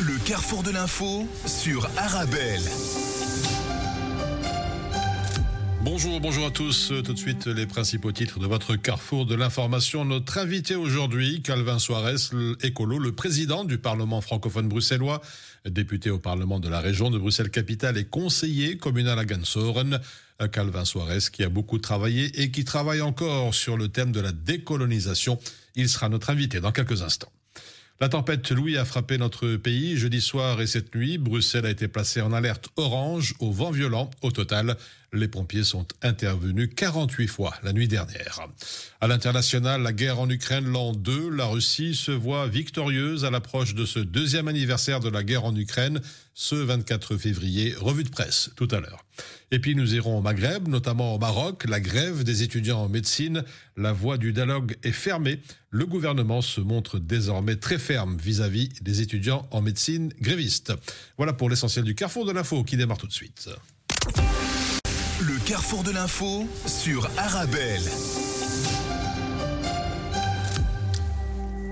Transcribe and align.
Le 0.00 0.16
carrefour 0.24 0.62
de 0.62 0.70
l'info 0.70 1.26
sur 1.44 1.90
Arabelle. 1.96 2.62
Bonjour, 5.82 6.20
bonjour 6.20 6.46
à 6.46 6.50
tous. 6.52 6.92
Tout 7.04 7.12
de 7.12 7.18
suite, 7.18 7.48
les 7.48 7.66
principaux 7.66 8.12
titres 8.12 8.38
de 8.38 8.46
votre 8.46 8.76
carrefour 8.76 9.26
de 9.26 9.34
l'information. 9.34 10.04
Notre 10.04 10.38
invité 10.38 10.76
aujourd'hui, 10.76 11.42
Calvin 11.42 11.80
Soares, 11.80 12.32
écolo, 12.62 13.00
le 13.00 13.10
président 13.10 13.64
du 13.64 13.78
Parlement 13.78 14.20
francophone 14.20 14.68
bruxellois, 14.68 15.20
député 15.68 16.10
au 16.10 16.20
Parlement 16.20 16.60
de 16.60 16.68
la 16.68 16.78
région 16.78 17.10
de 17.10 17.18
Bruxelles-Capitale 17.18 17.98
et 17.98 18.04
conseiller 18.04 18.76
communal 18.76 19.18
à 19.18 19.24
Gansoren. 19.24 19.98
Calvin 20.52 20.84
Soares 20.84 21.32
qui 21.32 21.42
a 21.42 21.48
beaucoup 21.48 21.78
travaillé 21.78 22.40
et 22.40 22.52
qui 22.52 22.64
travaille 22.64 23.00
encore 23.00 23.52
sur 23.52 23.76
le 23.76 23.88
thème 23.88 24.12
de 24.12 24.20
la 24.20 24.30
décolonisation. 24.30 25.40
Il 25.74 25.88
sera 25.88 26.08
notre 26.08 26.30
invité 26.30 26.60
dans 26.60 26.70
quelques 26.70 27.02
instants. 27.02 27.32
La 28.00 28.08
tempête 28.08 28.52
Louis 28.52 28.76
a 28.76 28.84
frappé 28.84 29.18
notre 29.18 29.56
pays 29.56 29.96
jeudi 29.96 30.20
soir 30.20 30.60
et 30.60 30.68
cette 30.68 30.94
nuit. 30.94 31.18
Bruxelles 31.18 31.66
a 31.66 31.70
été 31.70 31.88
placée 31.88 32.20
en 32.20 32.32
alerte 32.32 32.68
orange 32.76 33.34
au 33.40 33.50
vent 33.50 33.72
violent. 33.72 34.08
Au 34.22 34.30
total, 34.30 34.76
les 35.12 35.26
pompiers 35.26 35.64
sont 35.64 35.84
intervenus 36.02 36.70
48 36.76 37.26
fois 37.26 37.54
la 37.64 37.72
nuit 37.72 37.88
dernière. 37.88 38.46
À 39.00 39.08
l'international, 39.08 39.82
la 39.82 39.92
guerre 39.92 40.20
en 40.20 40.30
Ukraine 40.30 40.66
l'an 40.66 40.92
2, 40.92 41.28
la 41.30 41.46
Russie 41.46 41.96
se 41.96 42.12
voit 42.12 42.46
victorieuse 42.46 43.24
à 43.24 43.30
l'approche 43.30 43.74
de 43.74 43.84
ce 43.84 43.98
deuxième 43.98 44.46
anniversaire 44.46 45.00
de 45.00 45.08
la 45.08 45.24
guerre 45.24 45.44
en 45.44 45.56
Ukraine, 45.56 46.00
ce 46.38 46.54
24 46.54 47.16
février. 47.16 47.74
Revue 47.76 48.04
de 48.04 48.10
presse 48.10 48.50
tout 48.54 48.68
à 48.70 48.78
l'heure. 48.78 49.04
Et 49.50 49.58
puis 49.58 49.74
nous 49.74 49.96
irons 49.96 50.18
au 50.18 50.20
Maghreb, 50.22 50.68
notamment 50.68 51.16
au 51.16 51.18
Maroc. 51.18 51.64
La 51.68 51.80
grève 51.80 52.22
des 52.22 52.44
étudiants 52.44 52.80
en 52.80 52.88
médecine, 52.88 53.42
la 53.76 53.92
voie 53.92 54.18
du 54.18 54.32
dialogue 54.32 54.76
est 54.84 54.92
fermée. 54.92 55.40
Le 55.70 55.84
gouvernement 55.84 56.40
se 56.40 56.60
montre 56.60 57.00
désormais 57.00 57.56
très 57.56 57.76
ferme 57.76 58.16
vis-à-vis 58.16 58.68
des 58.82 59.00
étudiants 59.02 59.48
en 59.50 59.60
médecine 59.62 60.12
grévistes. 60.20 60.72
Voilà 61.16 61.32
pour 61.32 61.50
l'essentiel 61.50 61.84
du 61.84 61.96
carrefour 61.96 62.24
de 62.24 62.30
l'info 62.30 62.62
qui 62.62 62.76
démarre 62.76 62.98
tout 62.98 63.08
de 63.08 63.12
suite. 63.12 63.50
Le 65.20 65.44
carrefour 65.44 65.82
de 65.82 65.90
l'info 65.90 66.48
sur 66.66 67.10
Arabelle. 67.16 67.82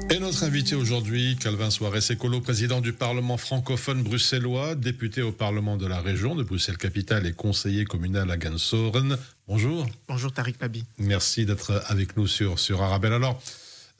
Et 0.08 0.20
notre 0.20 0.44
invité 0.44 0.76
aujourd'hui, 0.76 1.36
Calvin 1.36 1.68
Soares 1.68 2.10
Écolo, 2.10 2.40
président 2.40 2.80
du 2.80 2.92
Parlement 2.92 3.36
francophone 3.36 4.04
bruxellois, 4.04 4.76
député 4.76 5.20
au 5.20 5.32
Parlement 5.32 5.76
de 5.76 5.86
la 5.86 6.00
région 6.00 6.36
de 6.36 6.44
Bruxelles-Capitale 6.44 7.26
et 7.26 7.32
conseiller 7.32 7.84
communal 7.84 8.30
à 8.30 8.36
Gansoren. 8.36 9.18
Bonjour. 9.48 9.84
Bonjour 10.06 10.32
Tariq 10.32 10.58
Pabi. 10.58 10.84
Merci 10.98 11.44
d'être 11.44 11.82
avec 11.88 12.16
nous 12.16 12.28
sur, 12.28 12.60
sur 12.60 12.82
Arabelle. 12.82 13.14
Alors, 13.14 13.42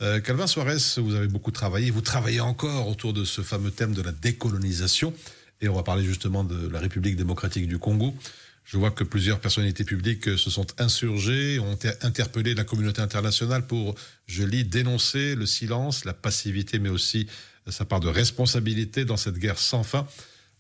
euh, 0.01 0.21
Calvin 0.21 0.47
Soares, 0.47 0.99
vous 0.99 1.17
avez 1.17 1.27
beaucoup 1.27 1.51
travaillé, 1.51 1.91
vous 1.91 2.03
travaillez 2.03 2.41
encore 2.41 2.89
autour 2.89 3.13
de 3.13 3.25
ce 3.25 3.43
fameux 3.43 3.73
thème 3.73 3.93
de 3.93 4.03
la 4.03 4.13
décolonisation. 4.13 5.13
Et 5.61 5.69
on 5.69 5.75
va 5.75 5.83
parler 5.83 6.05
justement 6.05 6.45
de 6.45 6.69
la 6.69 6.79
République 6.79 7.17
démocratique 7.17 7.67
du 7.67 7.79
Congo. 7.79 8.15
Je 8.67 8.77
vois 8.77 8.91
que 8.91 9.05
plusieurs 9.05 9.39
personnalités 9.39 9.85
publiques 9.85 10.37
se 10.37 10.51
sont 10.51 10.67
insurgées, 10.79 11.61
ont 11.61 11.79
interpellé 12.03 12.55
la 12.55 12.65
communauté 12.65 13.01
internationale 13.01 13.67
pour, 13.67 13.95
je 14.27 14.43
lis, 14.43 14.65
dénoncer 14.65 15.37
le 15.37 15.47
silence, 15.47 16.05
la 16.05 16.13
passivité, 16.13 16.81
mais 16.81 16.89
aussi 16.89 17.29
sa 17.69 17.85
part 17.85 18.01
de 18.01 18.09
responsabilité 18.09 19.05
dans 19.05 19.17
cette 19.17 19.39
guerre 19.39 19.59
sans 19.59 19.85
fin. 19.85 20.07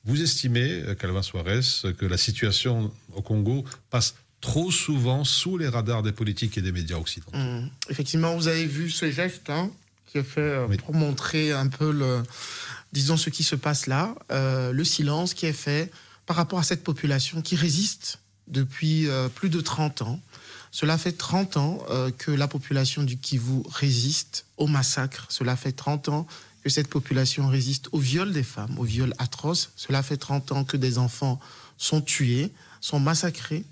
Vous 0.05 0.23
estimez, 0.23 0.85
Calvin 1.01 1.23
Suarez, 1.23 1.61
que 1.99 2.07
la 2.07 2.17
situation 2.17 2.93
au 3.13 3.23
Congo 3.23 3.65
passe 3.91 4.15
trop 4.41 4.71
souvent 4.71 5.25
sous 5.25 5.59
les 5.59 5.69
radars 5.69 6.05
des 6.05 6.13
politiques 6.13 6.57
et 6.59 6.63
des 6.63 6.73
médias 6.73 6.97
occidentaux? 6.97 7.37
Mmh. 7.37 7.69
Effectivement, 7.91 8.37
vous 8.37 8.47
avez 8.47 8.67
vu 8.67 8.91
ce 8.91 9.11
geste 9.11 9.51
hein, 9.51 9.71
qui 10.07 10.19
est 10.19 10.23
fait 10.23 10.41
euh, 10.41 10.69
pour 10.77 10.95
montrer 10.95 11.53
un 11.53 11.67
peu, 11.67 11.91
le, 11.91 12.23
disons, 12.93 13.17
ce 13.17 13.31
qui 13.31 13.43
se 13.43 13.57
passe 13.57 13.89
là, 13.89 14.15
euh, 14.31 14.73
le 14.73 14.85
silence 14.85 15.35
qui 15.35 15.47
est 15.47 15.53
fait 15.53 15.91
par 16.27 16.37
rapport 16.37 16.59
à 16.59 16.63
cette 16.63 16.85
population 16.85 17.41
qui 17.41 17.57
résiste 17.57 18.19
depuis 18.49 19.09
euh, 19.09 19.29
plus 19.29 19.49
de 19.49 19.61
30 19.61 20.03
ans. 20.03 20.21
Cela 20.71 20.99
fait 20.99 21.13
30 21.13 21.57
ans 21.57 21.79
euh, 21.89 22.11
que 22.11 22.31
la 22.31 22.49
population 22.49 23.03
du 23.03 23.17
Kivu 23.17 23.63
résiste 23.69 24.47
au 24.57 24.67
massacre. 24.67 25.27
Cela 25.31 25.57
fait 25.57 25.73
30 25.73 26.09
ans 26.11 26.27
que 26.63 26.69
cette 26.69 26.89
population 26.89 27.49
résiste 27.49 27.89
au 27.93 27.99
viol 27.99 28.33
des 28.33 28.43
femmes, 28.43 28.79
au 28.79 28.83
viol 28.83 29.15
atroce. 29.19 29.71
Cela 29.77 30.03
fait 30.03 30.17
30 30.17 30.53
ans 30.53 30.65
que 30.65 30.77
des 30.77 30.99
enfants 30.99 31.41
sont 31.79 32.01
tués, 32.01 32.53
sont 32.81 33.01
massacrés, 33.01 33.65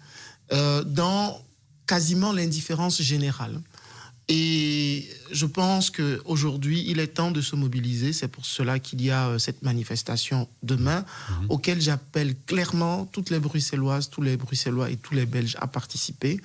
euh, 0.52 0.84
dans 0.84 1.42
quasiment 1.86 2.32
l'indifférence 2.32 3.02
générale. 3.02 3.60
Et 4.28 5.06
je 5.32 5.44
pense 5.44 5.90
qu'aujourd'hui, 5.90 6.84
il 6.86 6.98
est 6.98 7.08
temps 7.08 7.30
de 7.30 7.42
se 7.42 7.56
mobiliser. 7.56 8.14
C'est 8.14 8.28
pour 8.28 8.46
cela 8.46 8.78
qu'il 8.78 9.02
y 9.02 9.10
a 9.10 9.28
euh, 9.28 9.38
cette 9.38 9.62
manifestation 9.62 10.48
demain, 10.62 11.04
mhm. 11.28 11.46
auquel 11.50 11.80
j'appelle 11.80 12.34
clairement 12.46 13.04
toutes 13.06 13.28
les 13.28 13.38
Bruxelloises, 13.38 14.08
tous 14.08 14.22
les 14.22 14.36
Bruxellois 14.36 14.90
et 14.90 14.96
tous 14.96 15.14
les 15.14 15.26
Belges 15.26 15.56
à 15.60 15.66
participer. 15.66 16.40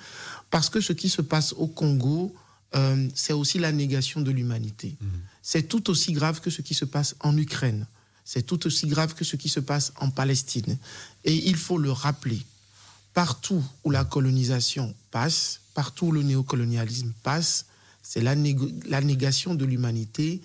Parce 0.50 0.68
que 0.68 0.80
ce 0.80 0.92
qui 0.92 1.08
se 1.08 1.22
passe 1.22 1.54
au 1.54 1.68
Congo, 1.68 2.34
euh, 2.74 3.08
c'est 3.14 3.32
aussi 3.32 3.58
la 3.58 3.72
négation 3.72 4.20
de 4.20 4.30
l'humanité. 4.30 4.96
Mhm. 5.00 5.08
C'est 5.42 5.62
tout 5.68 5.88
aussi 5.88 6.12
grave 6.12 6.40
que 6.40 6.50
ce 6.50 6.60
qui 6.60 6.74
se 6.74 6.84
passe 6.84 7.16
en 7.20 7.36
Ukraine. 7.38 7.86
C'est 8.26 8.42
tout 8.42 8.66
aussi 8.66 8.86
grave 8.86 9.14
que 9.14 9.24
ce 9.24 9.36
qui 9.36 9.48
se 9.48 9.58
passe 9.58 9.92
en 9.96 10.10
Palestine. 10.10 10.76
Et 11.24 11.34
il 11.48 11.56
faut 11.56 11.78
le 11.78 11.90
rappeler. 11.90 12.40
Partout 13.14 13.64
où 13.84 13.90
la 13.90 14.04
colonisation 14.04 14.94
passe, 15.10 15.60
partout 15.74 16.06
où 16.06 16.12
le 16.12 16.22
néocolonialisme 16.22 17.12
passe, 17.22 17.64
c'est 18.10 18.22
la, 18.22 18.34
négation 18.34 19.54
de 19.54 19.64
l'humanité 19.64 20.42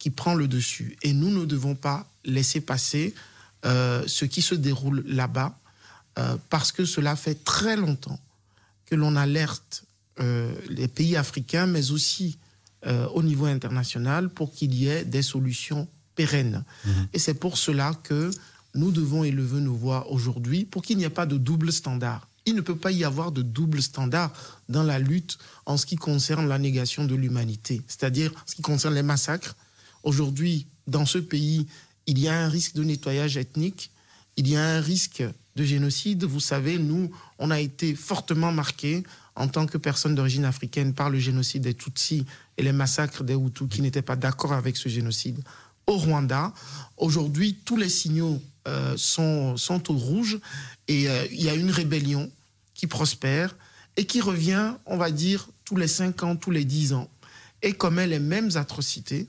qui 0.00 0.10
prend 0.10 0.34
le 0.34 0.48
dessus. 0.48 0.96
Et 1.02 1.12
nous 1.12 1.30
ne 1.30 1.44
devons 1.44 1.76
pas 1.76 2.08
laisser 2.24 2.60
passer 2.60 3.14
euh, 3.64 4.02
ce 4.08 4.24
qui 4.24 4.42
se 4.42 4.56
déroule 4.56 5.04
là-bas, 5.06 5.56
euh, 6.18 6.36
parce 6.50 6.72
que 6.72 6.84
cela 6.84 7.14
fait 7.14 7.44
très 7.44 7.76
longtemps 7.76 8.18
que 8.86 8.96
l'on 8.96 9.14
alerte 9.14 9.84
euh, 10.18 10.52
les 10.68 10.88
pays 10.88 11.14
africains, 11.16 11.66
mais 11.66 11.92
aussi 11.92 12.36
au 13.14 13.22
niveau 13.22 13.46
international, 13.46 14.28
pour 14.28 14.52
qu'il 14.52 14.74
y 14.74 14.88
ait 14.88 15.06
des 15.06 15.22
solutions 15.22 15.88
pérennes. 16.16 16.64
Mhm. 16.84 17.08
Et 17.14 17.18
c'est 17.18 17.32
pour 17.32 17.56
cela 17.56 17.94
que 18.02 18.30
nous 18.74 18.90
devons 18.90 19.24
élever 19.24 19.60
nos 19.60 19.72
voix 19.72 20.10
aujourd'hui, 20.10 20.66
pour 20.66 20.82
qu'il 20.82 20.98
n'y 20.98 21.04
ait 21.04 21.08
pas 21.08 21.24
de 21.24 21.38
double 21.38 21.72
standard. 21.72 22.28
Il 22.46 22.54
ne 22.54 22.60
peut 22.60 22.76
pas 22.76 22.90
y 22.90 23.04
avoir 23.04 23.32
de 23.32 23.42
double 23.42 23.82
standard 23.82 24.32
dans 24.68 24.82
la 24.82 24.98
lutte 24.98 25.38
en 25.66 25.76
ce 25.76 25.86
qui 25.86 25.96
concerne 25.96 26.48
la 26.48 26.58
négation 26.58 27.04
de 27.04 27.14
l'humanité, 27.14 27.80
c'est-à-dire 27.86 28.32
ce 28.44 28.54
qui 28.54 28.62
concerne 28.62 28.94
les 28.94 29.02
massacres. 29.02 29.56
Aujourd'hui, 30.02 30.66
dans 30.86 31.06
ce 31.06 31.18
pays, 31.18 31.66
il 32.06 32.18
y 32.18 32.28
a 32.28 32.38
un 32.38 32.48
risque 32.48 32.74
de 32.74 32.84
nettoyage 32.84 33.38
ethnique, 33.38 33.90
il 34.36 34.48
y 34.48 34.56
a 34.56 34.64
un 34.76 34.80
risque 34.80 35.24
de 35.56 35.64
génocide. 35.64 36.24
Vous 36.24 36.40
savez, 36.40 36.78
nous, 36.78 37.10
on 37.38 37.50
a 37.50 37.60
été 37.60 37.94
fortement 37.94 38.52
marqués 38.52 39.04
en 39.36 39.48
tant 39.48 39.66
que 39.66 39.78
personnes 39.78 40.14
d'origine 40.14 40.44
africaine 40.44 40.92
par 40.92 41.10
le 41.10 41.18
génocide 41.18 41.62
des 41.62 41.74
Tutsis 41.74 42.26
et 42.56 42.62
les 42.62 42.72
massacres 42.72 43.24
des 43.24 43.34
Hutus 43.34 43.68
qui 43.68 43.82
n'étaient 43.82 44.02
pas 44.02 44.16
d'accord 44.16 44.52
avec 44.52 44.76
ce 44.76 44.88
génocide 44.88 45.40
au 45.86 45.96
Rwanda. 45.96 46.52
Aujourd'hui, 46.96 47.56
tous 47.64 47.76
les 47.76 47.88
signaux 47.88 48.40
sont, 48.96 49.56
sont 49.56 49.90
au 49.92 49.96
rouge 49.96 50.38
et 50.88 51.08
euh, 51.08 51.26
il 51.30 51.42
y 51.42 51.48
a 51.48 51.54
une 51.54 51.70
rébellion 51.70 52.30
qui 52.74 52.86
prospère 52.86 53.54
et 53.96 54.06
qui 54.06 54.20
revient, 54.20 54.74
on 54.86 54.96
va 54.96 55.10
dire, 55.10 55.48
tous 55.64 55.76
les 55.76 55.88
5 55.88 56.22
ans, 56.22 56.36
tous 56.36 56.50
les 56.50 56.64
10 56.64 56.94
ans 56.94 57.08
et 57.62 57.72
commet 57.72 58.06
les 58.06 58.18
mêmes 58.18 58.50
atrocités. 58.56 59.26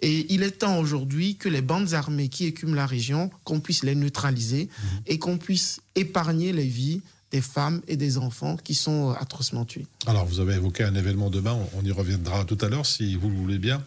Et 0.00 0.32
il 0.32 0.42
est 0.42 0.50
temps 0.50 0.78
aujourd'hui 0.78 1.36
que 1.36 1.48
les 1.48 1.62
bandes 1.62 1.94
armées 1.94 2.28
qui 2.28 2.44
écument 2.44 2.74
la 2.74 2.86
région, 2.86 3.30
qu'on 3.44 3.60
puisse 3.60 3.82
les 3.82 3.94
neutraliser 3.94 4.64
mmh. 4.64 4.86
et 5.06 5.18
qu'on 5.18 5.38
puisse 5.38 5.80
épargner 5.94 6.52
les 6.52 6.66
vies 6.66 7.00
des 7.30 7.40
femmes 7.40 7.82
et 7.88 7.96
des 7.96 8.18
enfants 8.18 8.56
qui 8.56 8.74
sont 8.74 9.10
euh, 9.10 9.14
atrocement 9.14 9.64
tués. 9.64 9.86
Alors, 10.06 10.26
vous 10.26 10.40
avez 10.40 10.54
évoqué 10.54 10.84
un 10.84 10.94
événement 10.94 11.30
demain, 11.30 11.58
on 11.74 11.84
y 11.84 11.90
reviendra 11.90 12.44
tout 12.44 12.58
à 12.60 12.68
l'heure 12.68 12.86
si 12.86 13.14
vous 13.14 13.30
le 13.30 13.36
voulez 13.36 13.58
bien. 13.58 13.82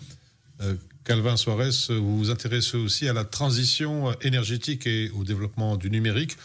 Calvin 1.03 1.37
Suarez, 1.37 1.71
vous 1.89 2.17
vous 2.17 2.29
intéressez 2.29 2.77
aussi 2.77 3.07
à 3.07 3.13
la 3.13 3.23
transition 3.23 4.11
énergétique 4.21 4.85
et 4.85 5.09
au 5.11 5.23
développement 5.23 5.75
du 5.75 5.89
numérique, 5.89 6.37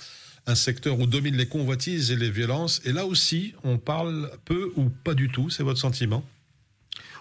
un 0.47 0.55
secteur 0.55 0.99
où 0.99 1.07
dominent 1.07 1.37
les 1.37 1.49
convoitises 1.49 2.11
et 2.11 2.17
les 2.17 2.31
violences. 2.31 2.81
Et 2.85 2.93
là 2.93 3.05
aussi, 3.05 3.55
on 3.65 3.79
parle 3.79 4.31
peu 4.45 4.73
ou 4.77 4.89
pas 4.89 5.15
du 5.15 5.29
tout, 5.29 5.51
c'est 5.51 5.63
votre 5.63 5.81
sentiment? 5.81 6.25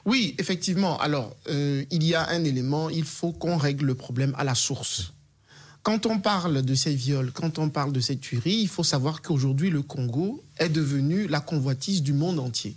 Oui, 0.06 0.36
effectivement. 0.38 1.00
Alors, 1.00 1.36
euh, 1.50 1.84
il 1.92 2.04
y 2.04 2.14
a 2.14 2.28
un 2.30 2.44
élément, 2.44 2.90
il 2.90 3.06
faut 3.06 3.32
qu'on 3.32 3.58
règle 3.58 3.86
le 3.86 3.96
problème 3.96 4.34
à 4.38 4.44
la 4.44 4.56
source. 4.56 5.14
Quand 5.82 6.06
on 6.06 6.20
parle 6.20 6.62
de 6.62 6.76
ces 6.76 6.96
viols, 6.96 7.32
quand 7.34 7.60
on 7.60 7.70
parle 7.70 7.92
de 7.92 8.00
ces 8.00 8.18
tueries, 8.18 8.62
il 8.62 8.68
faut 8.68 8.84
savoir 8.84 9.22
qu'aujourd'hui, 9.22 9.70
le 9.70 9.82
Congo 9.82 10.44
est 10.58 10.70
devenu 10.70 11.28
la 11.28 11.42
convoitise 11.42 12.04
du 12.04 12.14
monde 12.14 12.40
entier. 12.40 12.76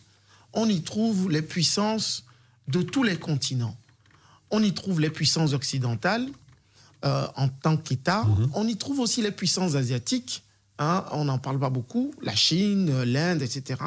On 0.52 0.68
y 0.68 0.82
trouve 0.82 1.30
les 1.30 1.42
puissances 1.42 2.24
de 2.68 2.82
tous 2.82 3.04
les 3.04 3.16
continents 3.16 3.76
on 4.50 4.62
y 4.62 4.72
trouve 4.72 5.00
les 5.00 5.10
puissances 5.10 5.52
occidentales 5.52 6.28
euh, 7.04 7.26
en 7.36 7.48
tant 7.48 7.76
qu'État. 7.76 8.24
Mhm. 8.24 8.50
On 8.54 8.66
y 8.66 8.76
trouve 8.76 9.00
aussi 9.00 9.22
les 9.22 9.32
puissances 9.32 9.74
asiatiques. 9.74 10.42
Hein, 10.78 11.04
on 11.12 11.24
n'en 11.24 11.38
parle 11.38 11.58
pas 11.58 11.70
beaucoup. 11.70 12.12
La 12.20 12.34
Chine, 12.34 13.02
l'Inde, 13.04 13.40
etc. 13.40 13.80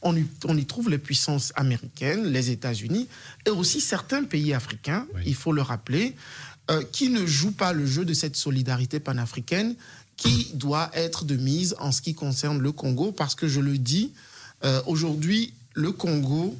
On 0.00 0.16
y, 0.16 0.26
on 0.46 0.56
y, 0.56 0.64
trouve 0.64 0.88
les 0.88 0.96
puissances 0.96 1.52
américaines, 1.54 2.24
les 2.24 2.50
États-Unis 2.50 3.08
et 3.44 3.50
aussi 3.50 3.82
certains 3.82 4.24
pays 4.24 4.54
africains, 4.54 5.06
il 5.26 5.34
faut 5.34 5.52
le 5.52 5.60
rappeler. 5.60 6.16
euh, 6.70 6.84
qui 6.92 7.08
ne 7.08 7.26
joue 7.26 7.50
pas 7.50 7.72
le 7.72 7.84
jeu 7.84 8.04
de 8.04 8.14
cette 8.14 8.36
solidarité 8.36 9.00
panafricaine 9.00 9.74
qui 10.16 10.50
doit 10.54 10.90
être 10.94 11.24
de 11.24 11.36
mise 11.36 11.74
en 11.80 11.90
ce 11.92 12.00
qui 12.00 12.14
concerne 12.14 12.60
le 12.60 12.72
Congo, 12.72 13.10
parce 13.10 13.34
que 13.34 13.48
je 13.48 13.60
le 13.60 13.78
dis, 13.78 14.12
euh, 14.64 14.80
aujourd'hui, 14.86 15.54
le 15.74 15.92
Congo 15.92 16.56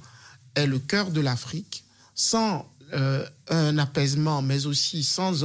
est 0.54 0.66
le 0.66 0.78
cœur 0.78 1.10
de 1.10 1.20
l'Afrique. 1.20 1.84
Sans 2.14 2.68
euh, 2.92 3.26
un 3.48 3.78
apaisement, 3.78 4.42
mais 4.42 4.66
aussi 4.66 5.02
sans 5.02 5.44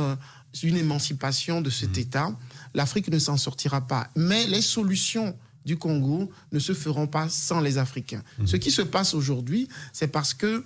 une 0.64 0.78
émancipation 0.78 1.62
de 1.62 1.70
cet 1.70 1.98
mmh. 1.98 2.02
État, 2.02 2.40
l'Afrique 2.74 3.10
ne 3.10 3.20
s'en 3.20 3.38
sortira 3.38 3.82
pas. 3.88 4.10
Mais 4.16 4.48
les 4.48 4.62
solutions 4.62 5.38
du 5.66 5.78
Congo 5.78 6.32
ne 6.52 6.60
se 6.60 6.74
feront 6.74 7.08
pas 7.08 7.28
sans 7.30 7.60
les 7.60 7.78
Africains. 7.78 8.24
Mmh. 8.40 8.48
Ce 8.48 8.56
qui 8.58 8.72
se 8.72 8.82
passe 8.82 9.14
aujourd'hui, 9.14 9.68
c'est 9.94 10.08
parce 10.08 10.34
que 10.34 10.64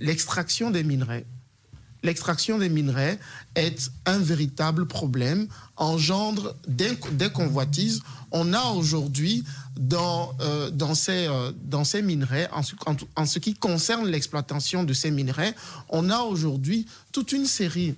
l'extraction 0.00 0.70
des 0.70 0.82
minerais 0.82 1.26
l'extraction 2.04 2.58
des 2.58 2.68
minerais 2.68 3.18
est 3.56 3.90
un 4.06 4.18
véritable 4.18 4.86
problème, 4.86 5.48
engendre 5.76 6.54
des, 6.68 6.96
convoitises. 7.32 8.02
On 8.30 8.52
a 8.52 8.62
aujourd'hui 8.66 9.42
dans, 9.76 10.36
euh, 10.40 10.70
euh, 10.70 11.84
ces 11.84 12.02
minerais, 12.02 12.48
en 12.52 12.62
ce, 12.62 12.74
en 13.16 13.26
ce 13.26 13.38
qui 13.40 13.54
concerne 13.54 14.06
l'exploitation 14.06 14.84
de 14.84 14.92
ces 14.92 15.10
minerais, 15.10 15.54
on 15.88 16.10
a 16.10 16.20
aujourd'hui 16.20 16.86
toute 17.10 17.32
une 17.32 17.46
série 17.46 17.96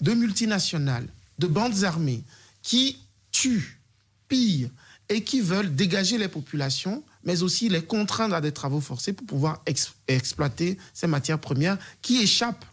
de 0.00 0.12
multinationales, 0.12 1.08
de 1.38 1.46
bandes 1.46 1.82
armées 1.84 2.22
qui 2.62 2.98
tuent, 3.32 3.80
pillent 4.28 4.70
et 5.08 5.24
qui 5.24 5.40
veulent 5.40 5.74
dégager 5.74 6.18
les 6.18 6.28
populations, 6.28 7.02
mais 7.24 7.42
aussi 7.42 7.70
les 7.70 7.82
contraindre 7.82 8.34
à 8.34 8.42
des 8.42 8.52
travaux 8.52 8.80
forcés 8.80 9.14
pour 9.14 9.26
pouvoir 9.26 9.62
exploiter 10.06 10.76
ces 10.92 11.06
matières 11.06 11.38
premières 11.38 11.78
qui 12.02 12.20
échappent 12.20 12.66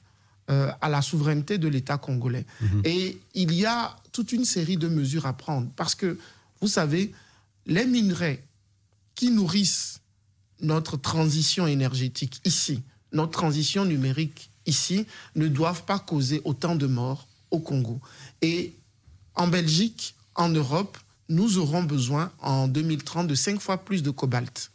euh, 0.52 0.72
à 0.80 0.90
la 0.90 1.02
souveraineté 1.02 1.58
de 1.58 1.68
l'État 1.68 1.98
congolais. 1.98 2.46
Mhm. 2.62 2.82
Et 2.86 3.20
il 3.34 3.54
y 3.54 3.66
a 3.66 3.96
toute 4.12 4.32
une 4.32 4.46
série 4.46 4.78
de 4.78 4.88
mesures 4.88 5.26
à 5.26 5.34
prendre 5.34 5.70
parce 5.76 5.96
que, 5.96 6.20
vous 6.62 6.68
savez, 6.68 7.14
les 7.66 7.86
minerais 7.86 8.44
qui 9.16 9.32
nourrissent 9.32 10.02
notre 10.62 10.98
transition 10.98 11.68
énergétique 11.68 12.42
ici, 12.46 12.84
notre 13.12 13.32
transition 13.32 13.86
numérique 13.86 14.50
ici, 14.66 15.06
ne 15.36 15.48
doivent 15.48 15.84
pas 15.84 16.00
causer 16.00 16.42
autant 16.44 16.76
de 16.76 16.88
morts 16.88 17.28
au 17.52 17.60
Congo. 17.60 18.00
Et 18.42 18.74
en 19.34 19.48
Belgique, 19.48 20.16
en 20.36 20.50
Europe, 20.50 20.98
nous 21.28 21.58
aurons 21.58 21.84
besoin 21.84 22.32
en 22.40 22.68
2030 22.68 23.28
de 23.28 23.36
cinq 23.36 23.60
fois 23.60 23.78
plus 23.78 24.04
de 24.04 24.12
cobalt. 24.12 24.72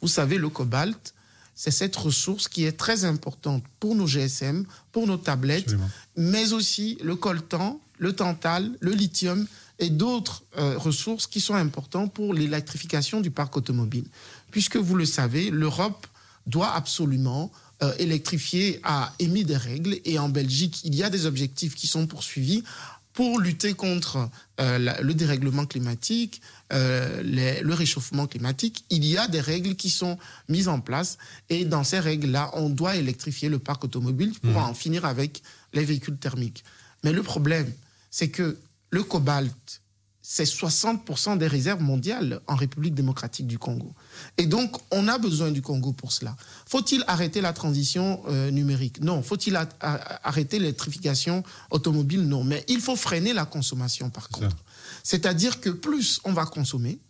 Vous 0.00 0.08
savez, 0.08 0.36
le 0.36 0.48
cobalt, 0.48 1.14
c'est 1.54 1.70
cette 1.70 1.96
ressource 1.96 2.48
qui 2.48 2.64
est 2.64 2.72
très 2.72 3.04
importante 3.04 3.62
pour 3.78 3.94
nos 3.94 4.06
GSM, 4.06 4.64
pour 4.90 5.06
nos 5.06 5.16
tablettes, 5.16 5.74
mais 6.16 6.52
aussi 6.52 6.98
le 7.02 7.16
coltan, 7.16 7.80
le 7.98 8.12
tantal, 8.14 8.70
le 8.80 8.92
lithium 8.92 9.46
et 9.78 9.90
d'autres 9.90 10.42
euh, 10.58 10.78
ressources 10.78 11.26
qui 11.26 11.40
sont 11.40 11.54
importantes 11.54 12.12
pour 12.12 12.34
l'électrification 12.34 13.20
du 13.20 13.30
parc 13.30 13.56
automobile. 13.56 14.04
Puisque 14.50 14.76
vous 14.76 14.94
le 14.94 15.04
savez, 15.06 15.50
l'Europe 15.50 16.06
doit 16.46 16.72
absolument 16.72 17.50
euh, 17.82 17.92
électrifier, 17.98 18.80
a 18.84 19.12
émis 19.18 19.44
des 19.44 19.56
règles 19.56 19.98
et 20.04 20.18
en 20.18 20.28
Belgique, 20.28 20.82
il 20.84 20.94
y 20.94 21.02
a 21.02 21.10
des 21.10 21.26
objectifs 21.26 21.74
qui 21.74 21.86
sont 21.86 22.06
poursuivis 22.06 22.62
pour 23.12 23.40
lutter 23.40 23.74
contre 23.74 24.30
euh, 24.60 24.78
le 25.02 25.14
dérèglement 25.14 25.66
climatique, 25.66 26.40
euh, 26.72 27.22
le 27.22 27.74
réchauffement 27.74 28.26
climatique, 28.26 28.84
il 28.90 29.04
y 29.04 29.18
a 29.18 29.28
des 29.28 29.40
règles 29.40 29.74
qui 29.76 29.90
sont 29.90 30.18
mises 30.48 30.68
en 30.68 30.80
place. 30.80 31.18
Et 31.50 31.64
dans 31.64 31.84
ces 31.84 31.98
règles-là, 31.98 32.50
on 32.54 32.70
doit 32.70 32.96
électrifier 32.96 33.48
le 33.48 33.58
parc 33.58 33.84
automobile 33.84 34.32
pour 34.40 34.52
mmh. 34.52 34.64
en 34.64 34.74
finir 34.74 35.04
avec 35.04 35.42
les 35.74 35.84
véhicules 35.84 36.16
thermiques. 36.16 36.64
Mais 37.04 37.12
le 37.12 37.22
problème, 37.22 37.70
c'est 38.10 38.28
que 38.28 38.58
le 38.90 39.02
cobalt, 39.02 39.81
c'est 40.22 40.44
60% 40.44 41.36
des 41.36 41.48
réserves 41.48 41.82
mondiales 41.82 42.40
en 42.46 42.54
République 42.54 42.94
démocratique 42.94 43.48
du 43.48 43.58
Congo. 43.58 43.92
Et 44.38 44.46
donc, 44.46 44.76
on 44.92 45.08
a 45.08 45.18
besoin 45.18 45.50
du 45.50 45.62
Congo 45.62 45.92
pour 45.92 46.12
cela. 46.12 46.36
Faut-il 46.66 47.02
arrêter 47.08 47.40
la 47.40 47.52
transition 47.52 48.22
euh, 48.28 48.52
numérique? 48.52 49.00
Non. 49.00 49.20
Faut-il 49.22 49.58
arrêter 49.80 50.60
l'électrification 50.60 51.42
automobile? 51.70 52.22
Non. 52.22 52.44
Mais 52.44 52.64
il 52.68 52.80
faut 52.80 52.94
freiner 52.94 53.32
la 53.32 53.46
consommation, 53.46 54.10
par 54.10 54.28
contre. 54.28 54.56
C'est-à-dire 55.02 55.60
que 55.60 55.70
plus 55.70 56.20
on 56.24 56.32
va 56.32 56.46
consommer, 56.46 57.00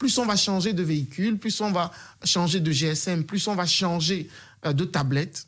plus 0.00 0.18
on 0.18 0.26
va 0.26 0.36
changer 0.36 0.72
de 0.72 0.82
véhicule, 0.82 1.38
plus 1.38 1.60
on 1.60 1.70
va 1.70 1.92
changer 2.24 2.58
de 2.58 2.72
GSM, 2.72 3.22
plus 3.24 3.46
on 3.46 3.54
va 3.54 3.66
changer 3.66 4.28
euh, 4.66 4.72
de 4.72 4.84
tablette, 4.84 5.46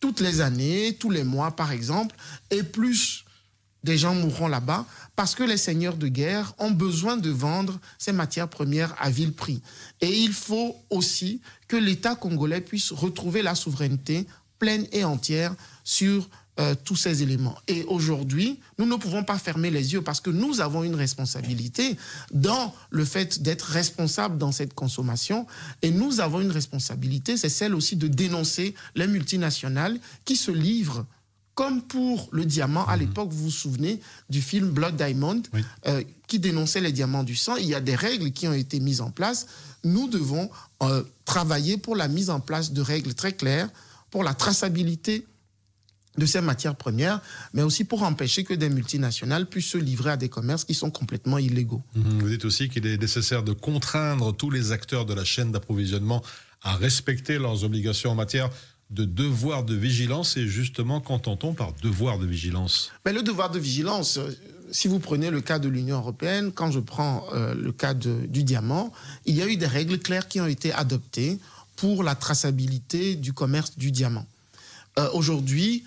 toutes 0.00 0.20
les 0.20 0.40
années, 0.40 0.96
tous 0.98 1.10
les 1.10 1.24
mois, 1.24 1.52
par 1.52 1.70
exemple, 1.70 2.16
et 2.50 2.64
plus 2.64 3.23
des 3.84 3.98
gens 3.98 4.14
mourront 4.14 4.48
là-bas 4.48 4.86
parce 5.14 5.34
que 5.34 5.44
les 5.44 5.58
seigneurs 5.58 5.96
de 5.96 6.08
guerre 6.08 6.54
ont 6.58 6.72
besoin 6.72 7.16
de 7.16 7.30
vendre 7.30 7.78
ces 7.98 8.12
matières 8.12 8.48
premières 8.48 8.94
à 8.98 9.10
vil 9.10 9.32
prix. 9.32 9.62
Et 10.00 10.18
il 10.18 10.32
faut 10.32 10.76
aussi 10.90 11.40
que 11.68 11.76
l'État 11.76 12.16
congolais 12.16 12.60
puisse 12.60 12.90
retrouver 12.90 13.42
la 13.42 13.54
souveraineté 13.54 14.26
pleine 14.58 14.86
et 14.90 15.04
entière 15.04 15.54
sur 15.84 16.28
euh, 16.60 16.74
tous 16.84 16.96
ces 16.96 17.22
éléments. 17.22 17.58
Et 17.66 17.82
aujourd'hui, 17.84 18.60
nous 18.78 18.86
ne 18.86 18.94
pouvons 18.94 19.24
pas 19.24 19.38
fermer 19.38 19.70
les 19.70 19.92
yeux 19.92 20.02
parce 20.02 20.20
que 20.20 20.30
nous 20.30 20.60
avons 20.60 20.84
une 20.84 20.94
responsabilité 20.94 21.96
dans 22.32 22.72
le 22.90 23.04
fait 23.04 23.42
d'être 23.42 23.64
responsable 23.64 24.38
dans 24.38 24.52
cette 24.52 24.72
consommation. 24.72 25.48
Et 25.82 25.90
nous 25.90 26.20
avons 26.20 26.40
une 26.40 26.52
responsabilité, 26.52 27.36
c'est 27.36 27.48
celle 27.48 27.74
aussi 27.74 27.96
de 27.96 28.06
dénoncer 28.06 28.74
les 28.94 29.08
multinationales 29.08 29.98
qui 30.24 30.36
se 30.36 30.52
livrent 30.52 31.04
comme 31.54 31.82
pour 31.82 32.28
le 32.32 32.44
diamant, 32.44 32.84
à 32.86 32.96
mhm. 32.96 33.00
l'époque, 33.00 33.30
vous 33.30 33.44
vous 33.44 33.50
souvenez 33.50 34.00
du 34.28 34.42
film 34.42 34.70
Blood 34.70 34.96
Diamond, 34.96 35.42
euh, 35.86 36.02
qui 36.26 36.38
dénonçait 36.38 36.80
les 36.80 36.92
diamants 36.92 37.22
du 37.22 37.36
sang. 37.36 37.56
Il 37.56 37.66
y 37.66 37.74
a 37.74 37.80
des 37.80 37.94
règles 37.94 38.32
qui 38.32 38.48
ont 38.48 38.52
été 38.52 38.80
mises 38.80 39.00
en 39.00 39.10
place. 39.10 39.46
Nous 39.84 40.08
devons 40.08 40.50
euh, 40.82 41.02
travailler 41.24 41.76
pour 41.76 41.96
la 41.96 42.08
mise 42.08 42.30
en 42.30 42.40
place 42.40 42.72
de 42.72 42.80
règles 42.80 43.14
très 43.14 43.32
claires 43.32 43.68
pour 44.10 44.24
la 44.24 44.34
traçabilité 44.34 45.26
de 46.16 46.26
ces 46.26 46.40
matières 46.40 46.76
premières, 46.76 47.20
mais 47.52 47.62
aussi 47.62 47.84
pour 47.84 48.04
empêcher 48.04 48.44
que 48.44 48.54
des 48.54 48.68
multinationales 48.68 49.46
puissent 49.46 49.70
se 49.70 49.78
livrer 49.78 50.10
à 50.12 50.16
des 50.16 50.28
commerces 50.28 50.64
qui 50.64 50.74
sont 50.74 50.90
complètement 50.90 51.38
illégaux. 51.38 51.82
Mhm. 51.94 52.20
Vous 52.20 52.28
dites 52.28 52.44
aussi 52.44 52.68
qu'il 52.68 52.86
est 52.86 52.96
nécessaire 53.00 53.42
de 53.42 53.52
contraindre 53.52 54.34
tous 54.34 54.50
les 54.50 54.72
acteurs 54.72 55.06
de 55.06 55.14
la 55.14 55.24
chaîne 55.24 55.52
d'approvisionnement 55.52 56.22
à 56.62 56.76
respecter 56.76 57.38
leurs 57.38 57.64
obligations 57.64 58.10
en 58.10 58.14
matière 58.14 58.50
de 58.94 59.04
devoir 59.04 59.64
de 59.64 59.74
vigilance 59.74 60.36
et 60.36 60.46
justement 60.46 61.00
qu'entend-on 61.00 61.52
par 61.52 61.72
devoir 61.82 62.18
de 62.18 62.26
vigilance? 62.26 62.92
Mais 63.04 63.12
Le 63.12 63.22
devoir 63.22 63.50
de 63.50 63.58
vigilance, 63.58 64.18
euh, 64.18 64.30
si 64.70 64.88
vous 64.88 65.00
prenez 65.00 65.30
le 65.30 65.40
cas 65.40 65.58
de 65.58 65.68
l'Union 65.68 65.98
européenne, 65.98 66.52
quand 66.52 66.70
je 66.70 66.78
prends 66.78 67.26
euh, 67.32 67.54
le 67.54 67.72
cas 67.72 67.92
du 67.94 68.44
diamant, 68.44 68.92
il 69.26 69.34
y 69.34 69.42
a 69.42 69.46
eu 69.46 69.56
des 69.56 69.66
règles 69.66 69.98
claires 69.98 70.28
qui 70.28 70.40
ont 70.40 70.46
été 70.46 70.72
adoptées 70.72 71.38
pour 71.76 72.04
la 72.04 72.14
traçabilité 72.14 73.16
du 73.16 73.32
commerce 73.32 73.76
du 73.76 73.90
diamant. 73.90 74.26
Euh, 74.98 75.08
aujourd'hui, 75.12 75.84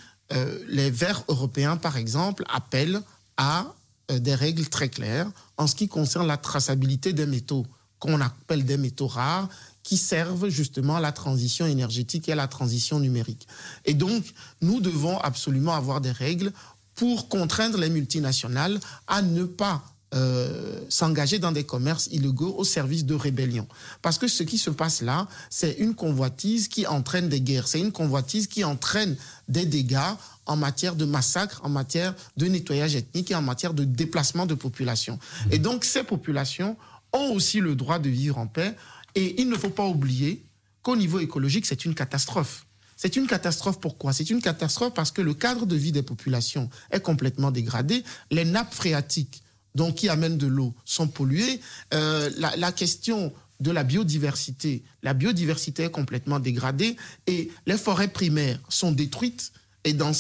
les 0.68 0.92
Verts 0.92 1.24
européens, 1.30 1.78
par 1.78 1.96
exemple, 1.96 2.44
appellent 2.54 3.02
à 3.38 3.74
des 4.10 4.36
règles 4.36 4.68
très 4.68 4.90
claires 4.90 5.32
en 5.56 5.68
ce 5.68 5.76
qui 5.76 5.88
concerne 5.88 6.28
la 6.28 6.36
traçabilité 6.36 7.14
des 7.14 7.26
métaux 7.26 7.66
qu'on 8.00 8.20
appelle 8.20 8.66
des 8.66 8.76
métaux 8.76 9.08
rares 9.08 9.48
qui 9.88 9.96
servent 9.96 10.50
justement 10.50 10.98
à 10.98 11.00
la 11.00 11.14
transition 11.14 11.66
énergétique 11.66 12.28
et 12.28 12.34
à 12.34 12.36
la 12.36 12.50
transition 12.50 13.00
numérique. 13.00 13.48
Et 13.86 13.94
donc, 13.94 14.22
nous 14.62 14.82
devons 14.82 15.18
absolument 15.20 15.74
avoir 15.74 16.02
des 16.02 16.12
règles 16.12 16.52
pour 16.94 17.30
contraindre 17.30 17.78
les 17.78 17.90
multinationales 17.90 18.82
à 19.08 19.22
ne 19.22 19.46
pas 19.46 19.82
euh, 20.14 20.82
s'engager 20.90 21.40
dans 21.40 21.54
des 21.54 21.64
commerces 21.64 22.10
illégaux 22.12 22.54
au 22.58 22.66
service 22.66 23.06
de 23.06 23.16
rébellion. 23.16 23.66
Parce 24.02 24.18
que 24.18 24.28
ce 24.28 24.44
qui 24.44 24.58
se 24.58 24.70
passe 24.70 25.02
là, 25.02 25.26
c'est 25.50 25.78
une 25.80 25.96
convoitise 25.96 26.68
qui 26.68 26.86
entraîne 26.86 27.30
des 27.30 27.40
guerres, 27.40 27.70
c'est 27.70 27.80
une 27.80 27.94
convoitise 27.94 28.48
qui 28.48 28.66
entraîne 28.66 29.16
des 29.48 29.66
dégâts 29.66 30.16
en 30.48 30.58
matière 30.58 30.96
de 30.96 31.06
massacre, 31.06 31.62
en 31.64 31.70
matière 31.70 32.14
de 32.36 32.48
nettoyage 32.48 32.98
ethnique 32.98 33.32
et 33.32 33.36
en 33.36 33.42
matière 33.42 33.74
de 33.74 33.86
déplacement 33.86 34.46
de 34.46 34.54
population. 34.54 35.18
Et 35.50 35.60
donc 35.60 35.86
ces 35.86 36.04
populations 36.04 36.76
ont 37.14 37.32
aussi 37.32 37.62
le 37.62 37.76
droit 37.76 38.00
de 38.00 38.10
vivre 38.10 38.38
en 38.38 38.48
paix 38.48 38.76
et 39.18 39.42
il 39.42 39.50
ne 39.50 39.56
faut 39.56 39.72
pas 39.72 39.88
oublier 39.88 40.46
qu'au 40.84 40.96
niveau 40.96 41.20
écologique, 41.20 41.66
c'est 41.66 41.86
une 41.86 41.96
catastrophe. 41.96 42.68
C'est 42.96 43.16
une 43.16 43.26
catastrophe 43.26 43.80
pourquoi? 43.80 44.14
C'est 44.14 44.30
une 44.30 44.44
catastrophe 44.44 44.94
parce 44.94 45.10
que 45.10 45.24
le 45.24 45.34
cadre 45.34 45.66
de 45.66 45.76
vie 45.76 45.92
des 45.92 46.04
populations 46.04 46.70
est 46.92 47.00
complètement 47.00 47.50
dégradé. 47.50 48.04
Les 48.30 48.46
nappes 48.46 48.76
phréatiques, 48.76 49.42
donc 49.74 49.96
qui 49.96 50.08
amènent 50.08 50.38
de 50.38 50.46
l'eau, 50.46 50.76
sont 50.86 51.08
polluées. 51.08 51.62
Euh, 51.96 52.30
la, 52.38 52.72
question 52.72 53.34
de 53.60 53.72
la 53.72 53.84
biodiversité, 53.84 54.84
la 55.02 55.16
biodiversité 55.16 55.86
est 55.86 55.92
complètement 55.92 56.40
dégradée 56.40 56.96
et 57.26 57.50
les 57.66 57.78
forêts 57.78 58.10
primaires 58.10 58.60
sont 58.70 58.92
détruites. 58.92 59.52
Et 59.84 59.94
dans, 59.94 60.14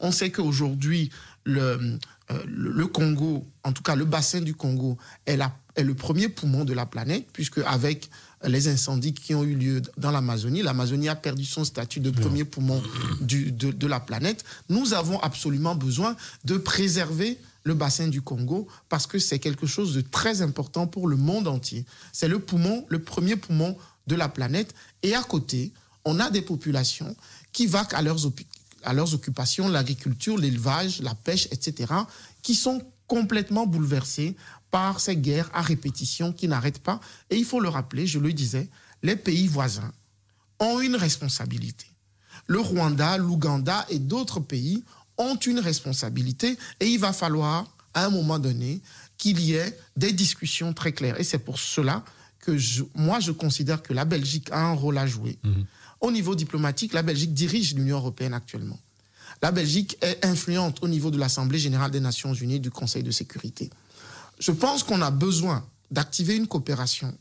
on 0.00 0.12
sait 0.12 0.30
qu'aujourd'hui, 0.30 1.10
le, 1.44 1.98
euh, 2.30 2.42
le 2.46 2.86
Congo, 2.86 3.46
en 3.64 3.72
tout 3.74 3.82
cas 3.82 3.96
le 3.96 4.06
bassin 4.06 4.40
du 4.40 4.54
Congo, 4.54 4.96
est, 5.26 5.36
est 5.76 5.82
le 5.82 5.94
premier 5.94 6.28
poumon 6.28 6.64
de 6.64 6.72
la 6.72 6.86
planète, 6.86 7.26
puisque 7.32 7.58
avec 7.58 8.08
les 8.46 8.68
incendies 8.68 9.14
qui 9.14 9.34
ont 9.34 9.44
eu 9.44 9.54
lieu 9.54 9.82
dans 9.96 10.10
l'Amazonie. 10.10 10.62
L'Amazonie 10.62 11.08
a 11.08 11.14
perdu 11.14 11.44
son 11.44 11.64
statut 11.64 12.00
de 12.00 12.10
premier 12.10 12.44
poumon 12.44 12.82
de, 13.20 13.50
de 13.50 13.86
la 13.86 14.00
planète. 14.00 14.44
Nous 14.68 14.94
avons 14.94 15.18
absolument 15.20 15.74
besoin 15.74 16.16
de 16.44 16.56
préserver 16.56 17.38
le 17.64 17.74
bassin 17.74 18.08
du 18.08 18.20
Congo 18.20 18.68
parce 18.88 19.06
que 19.06 19.18
c'est 19.18 19.38
quelque 19.38 19.66
chose 19.66 19.94
de 19.94 20.02
très 20.02 20.42
important 20.42 20.86
pour 20.86 21.08
le 21.08 21.16
monde 21.16 21.48
entier. 21.48 21.84
C'est 22.12 22.28
le 22.28 22.38
poumon, 22.38 22.84
le 22.88 22.98
premier 22.98 23.36
poumon 23.36 23.76
de 24.06 24.14
la 24.14 24.28
planète. 24.28 24.74
Et 25.02 25.14
à 25.14 25.22
côté, 25.22 25.72
on 26.04 26.20
a 26.20 26.30
des 26.30 26.42
populations 26.42 27.16
qui 27.52 27.66
vaquent 27.66 27.94
à 27.94 28.02
leurs, 28.02 28.18
à 28.82 28.92
leurs 28.92 29.14
occupations, 29.14 29.68
l'agriculture, 29.68 30.36
l'élevage, 30.36 31.00
la 31.00 31.14
pêche, 31.14 31.48
etc., 31.50 31.92
qui 32.42 32.54
sont 32.54 32.82
complètement 33.06 33.66
bouleversées 33.66 34.36
par 34.74 34.98
ces 34.98 35.16
guerres 35.16 35.48
à 35.54 35.62
répétition 35.62 36.32
qui 36.32 36.48
n'arrêtent 36.48 36.82
pas. 36.82 36.98
Et 37.30 37.36
il 37.36 37.44
faut 37.44 37.60
le 37.60 37.68
rappeler, 37.68 38.08
je 38.08 38.18
le 38.18 38.32
disais, 38.32 38.68
les 39.04 39.14
pays 39.14 39.46
voisins 39.46 39.92
ont 40.58 40.80
une 40.80 40.96
responsabilité. 40.96 41.86
Le 42.48 42.58
Rwanda, 42.58 43.16
l'Ouganda 43.16 43.86
et 43.88 44.00
d'autres 44.00 44.40
pays 44.40 44.82
ont 45.16 45.36
une 45.36 45.60
responsabilité 45.60 46.58
et 46.80 46.88
il 46.88 46.98
va 46.98 47.12
falloir, 47.12 47.72
à 47.94 48.06
un 48.06 48.10
moment 48.10 48.40
donné, 48.40 48.82
qu'il 49.16 49.38
y 49.38 49.52
ait 49.54 49.78
des 49.96 50.12
discussions 50.12 50.72
très 50.72 50.90
claires. 50.90 51.20
Et 51.20 51.24
c'est 51.24 51.38
pour 51.38 51.60
cela 51.60 52.04
que 52.40 52.58
moi, 52.96 53.20
je 53.20 53.30
considère 53.30 53.80
que 53.80 53.92
la 53.92 54.04
Belgique 54.04 54.50
a 54.50 54.58
un 54.58 54.72
rôle 54.72 54.98
à 54.98 55.06
jouer. 55.06 55.38
Mhm. 55.44 55.66
Au 56.00 56.10
niveau 56.10 56.34
diplomatique, 56.34 56.94
la 56.94 57.02
Belgique 57.02 57.32
dirige 57.32 57.76
l'Union 57.76 57.98
européenne 57.98 58.34
actuellement. 58.34 58.80
La 59.40 59.52
Belgique 59.52 59.96
est 60.00 60.24
influente 60.24 60.82
au 60.82 60.88
niveau 60.88 61.12
de 61.12 61.18
l'Assemblée 61.18 61.60
générale 61.60 61.92
des 61.92 62.00
Nations 62.00 62.34
unies, 62.34 62.58
du 62.58 62.72
Conseil 62.72 63.04
de 63.04 63.12
sécurité. 63.12 63.70
Je 64.38 64.52
pense 64.52 64.82
qu'on 64.82 65.02
a 65.02 65.10
besoin 65.10 65.66
d'activer 65.90 66.36
une 66.36 66.46
coopération 66.46 67.16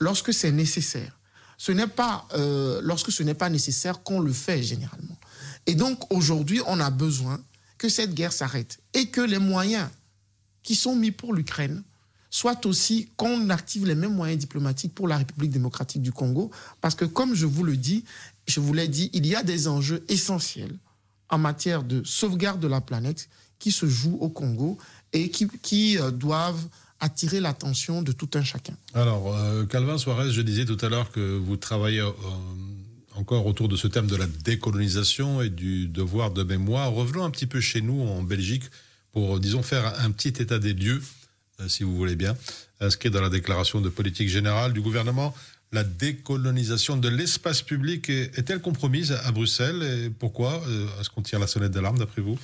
lorsque 0.00 0.32
c'est 0.32 0.52
nécessaire. 0.52 1.18
Ce 1.56 1.72
n'est 1.72 1.86
pas 1.86 2.26
euh, 2.34 2.80
lorsque 2.82 3.12
ce 3.12 3.22
n'est 3.22 3.34
pas 3.34 3.48
nécessaire 3.48 4.02
qu'on 4.02 4.20
le 4.20 4.32
fait 4.32 4.62
généralement. 4.62 5.18
Et 5.66 5.74
donc 5.74 6.12
aujourd'hui, 6.12 6.60
on 6.66 6.80
a 6.80 6.90
besoin 6.90 7.40
que 7.78 7.88
cette 7.88 8.14
guerre 8.14 8.32
s'arrête 8.32 8.80
et 8.92 9.06
que 9.06 9.20
les 9.20 9.38
moyens 9.38 9.88
qui 10.62 10.74
sont 10.74 10.96
mis 10.96 11.10
pour 11.10 11.32
l'Ukraine 11.32 11.82
soient 12.30 12.66
aussi 12.66 13.10
qu'on 13.16 13.48
active 13.50 13.86
les 13.86 13.94
mêmes 13.94 14.14
moyens 14.14 14.40
diplomatiques 14.40 14.94
pour 14.94 15.06
la 15.06 15.18
République 15.18 15.52
démocratique 15.52 16.02
du 16.02 16.10
Congo, 16.10 16.50
parce 16.80 16.96
que 16.96 17.04
comme 17.04 17.34
je 17.34 17.46
vous 17.46 17.62
le 17.62 17.76
dis, 17.76 18.04
je 18.46 18.58
vous 18.58 18.72
l'ai 18.72 18.88
dit, 18.88 19.08
il 19.12 19.24
y 19.24 19.36
a 19.36 19.44
des 19.44 19.68
enjeux 19.68 20.04
essentiels 20.08 20.76
en 21.30 21.38
matière 21.38 21.84
de 21.84 22.02
sauvegarde 22.04 22.58
de 22.60 22.66
la 22.66 22.80
planète 22.80 23.28
qui 23.60 23.70
se 23.70 23.86
jouent 23.86 24.18
au 24.20 24.28
Congo 24.28 24.78
et 25.14 25.30
qui, 25.30 25.96
euh, 25.98 26.10
doivent 26.10 26.66
attirer 27.00 27.40
l'attention 27.40 28.02
de 28.02 28.12
tout 28.12 28.28
un 28.34 28.44
chacun. 28.44 28.74
Alors, 28.92 29.34
euh, 29.34 29.64
Calvin 29.64 29.96
Suarez, 29.96 30.30
je 30.30 30.42
disais 30.42 30.64
tout 30.64 30.78
à 30.80 30.88
l'heure 30.88 31.10
que 31.10 31.36
vous 31.36 31.56
travaillez 31.56 32.00
euh, 32.00 32.10
encore 33.14 33.46
autour 33.46 33.68
de 33.68 33.76
ce 33.76 33.86
thème 33.86 34.06
de 34.06 34.16
la 34.16 34.26
décolonisation 34.26 35.40
et 35.40 35.48
du 35.48 35.86
devoir 35.86 36.30
de 36.30 36.42
mémoire. 36.42 36.92
Revenons 36.92 37.24
un 37.24 37.30
petit 37.30 37.46
peu 37.46 37.60
chez 37.60 37.80
nous, 37.80 38.02
en 38.02 38.22
Belgique, 38.22 38.64
pour, 39.12 39.38
disons, 39.38 39.62
faire 39.62 40.00
un 40.00 40.10
petit 40.10 40.42
état 40.42 40.58
des 40.58 40.74
lieux, 40.74 41.00
si 41.68 41.84
vous 41.84 41.94
voulez 41.94 42.16
bien, 42.16 42.36
inscrit 42.80 43.10
dans 43.10 43.20
la 43.20 43.28
déclaration 43.28 43.80
de 43.80 43.88
politique 43.88 44.28
générale 44.28 44.72
du 44.72 44.80
gouvernement. 44.80 45.32
La 45.70 45.84
décolonisation 45.84 46.96
de 46.96 47.08
l'espace 47.08 47.62
public 47.62 48.08
est-elle 48.08 48.60
compromise 48.60 49.12
à 49.12 49.30
Bruxelles 49.30 49.82
et 49.82 50.10
pourquoi 50.10 50.64
Est-ce 51.00 51.10
qu'on 51.10 51.22
tire 51.22 51.38
la 51.38 51.46
sonnette 51.46 51.70
d'alarme 51.70 51.98
d'après 51.98 52.22
vous? 52.22 52.38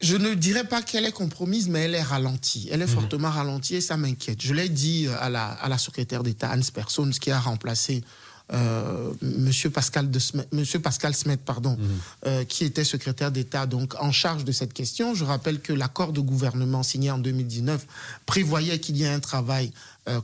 Je 0.00 0.16
ne 0.16 0.34
dirais 0.34 0.64
pas 0.64 0.82
qu'elle 0.82 1.06
est 1.06 1.12
compromise, 1.12 1.68
mais 1.68 1.80
elle 1.80 1.94
est 1.94 2.02
ralentie. 2.02 2.68
Elle 2.70 2.82
est 2.82 2.86
mhm. 2.86 2.94
fortement 2.94 3.30
ralentie 3.30 3.76
et 3.76 3.80
ça 3.80 3.96
m'inquiète. 3.96 4.40
Je 4.40 4.54
l'ai 4.54 4.68
dit 4.68 5.08
à 5.20 5.28
la, 5.28 5.46
à 5.46 5.68
la 5.68 5.78
secrétaire 5.78 6.22
d'État 6.22 6.52
Hans 6.54 6.72
Persons, 6.72 7.10
qui 7.10 7.30
a 7.30 7.40
remplacé 7.40 8.04
euh, 8.52 9.12
Monsieur 9.20 9.68
Pascal 9.68 10.10
de 10.10 10.18
Monsieur 10.52 10.78
Pascal 10.78 11.14
Smet, 11.14 11.36
pardon, 11.36 11.76
mhm. 11.78 11.88
euh, 12.26 12.44
qui 12.44 12.64
était 12.64 12.84
secrétaire 12.84 13.30
d'État 13.30 13.66
donc 13.66 13.94
en 14.00 14.12
charge 14.12 14.44
de 14.44 14.52
cette 14.52 14.72
question. 14.72 15.14
Je 15.14 15.24
rappelle 15.24 15.60
que 15.60 15.72
l'accord 15.72 16.12
de 16.12 16.20
gouvernement 16.20 16.82
signé 16.82 17.10
en 17.10 17.18
2019 17.18 17.86
prévoyait 18.24 18.78
qu'il 18.78 18.96
y 18.96 19.04
ait 19.04 19.08
un 19.08 19.20
travail 19.20 19.72
euh, 20.08 20.20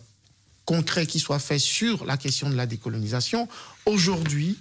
concret 0.64 1.06
qui 1.06 1.20
soit 1.20 1.38
fait 1.38 1.58
sur 1.58 2.04
la 2.06 2.16
question 2.16 2.48
de 2.48 2.54
la 2.54 2.66
décolonisation. 2.66 3.48
Aujourd'hui, 3.84 4.58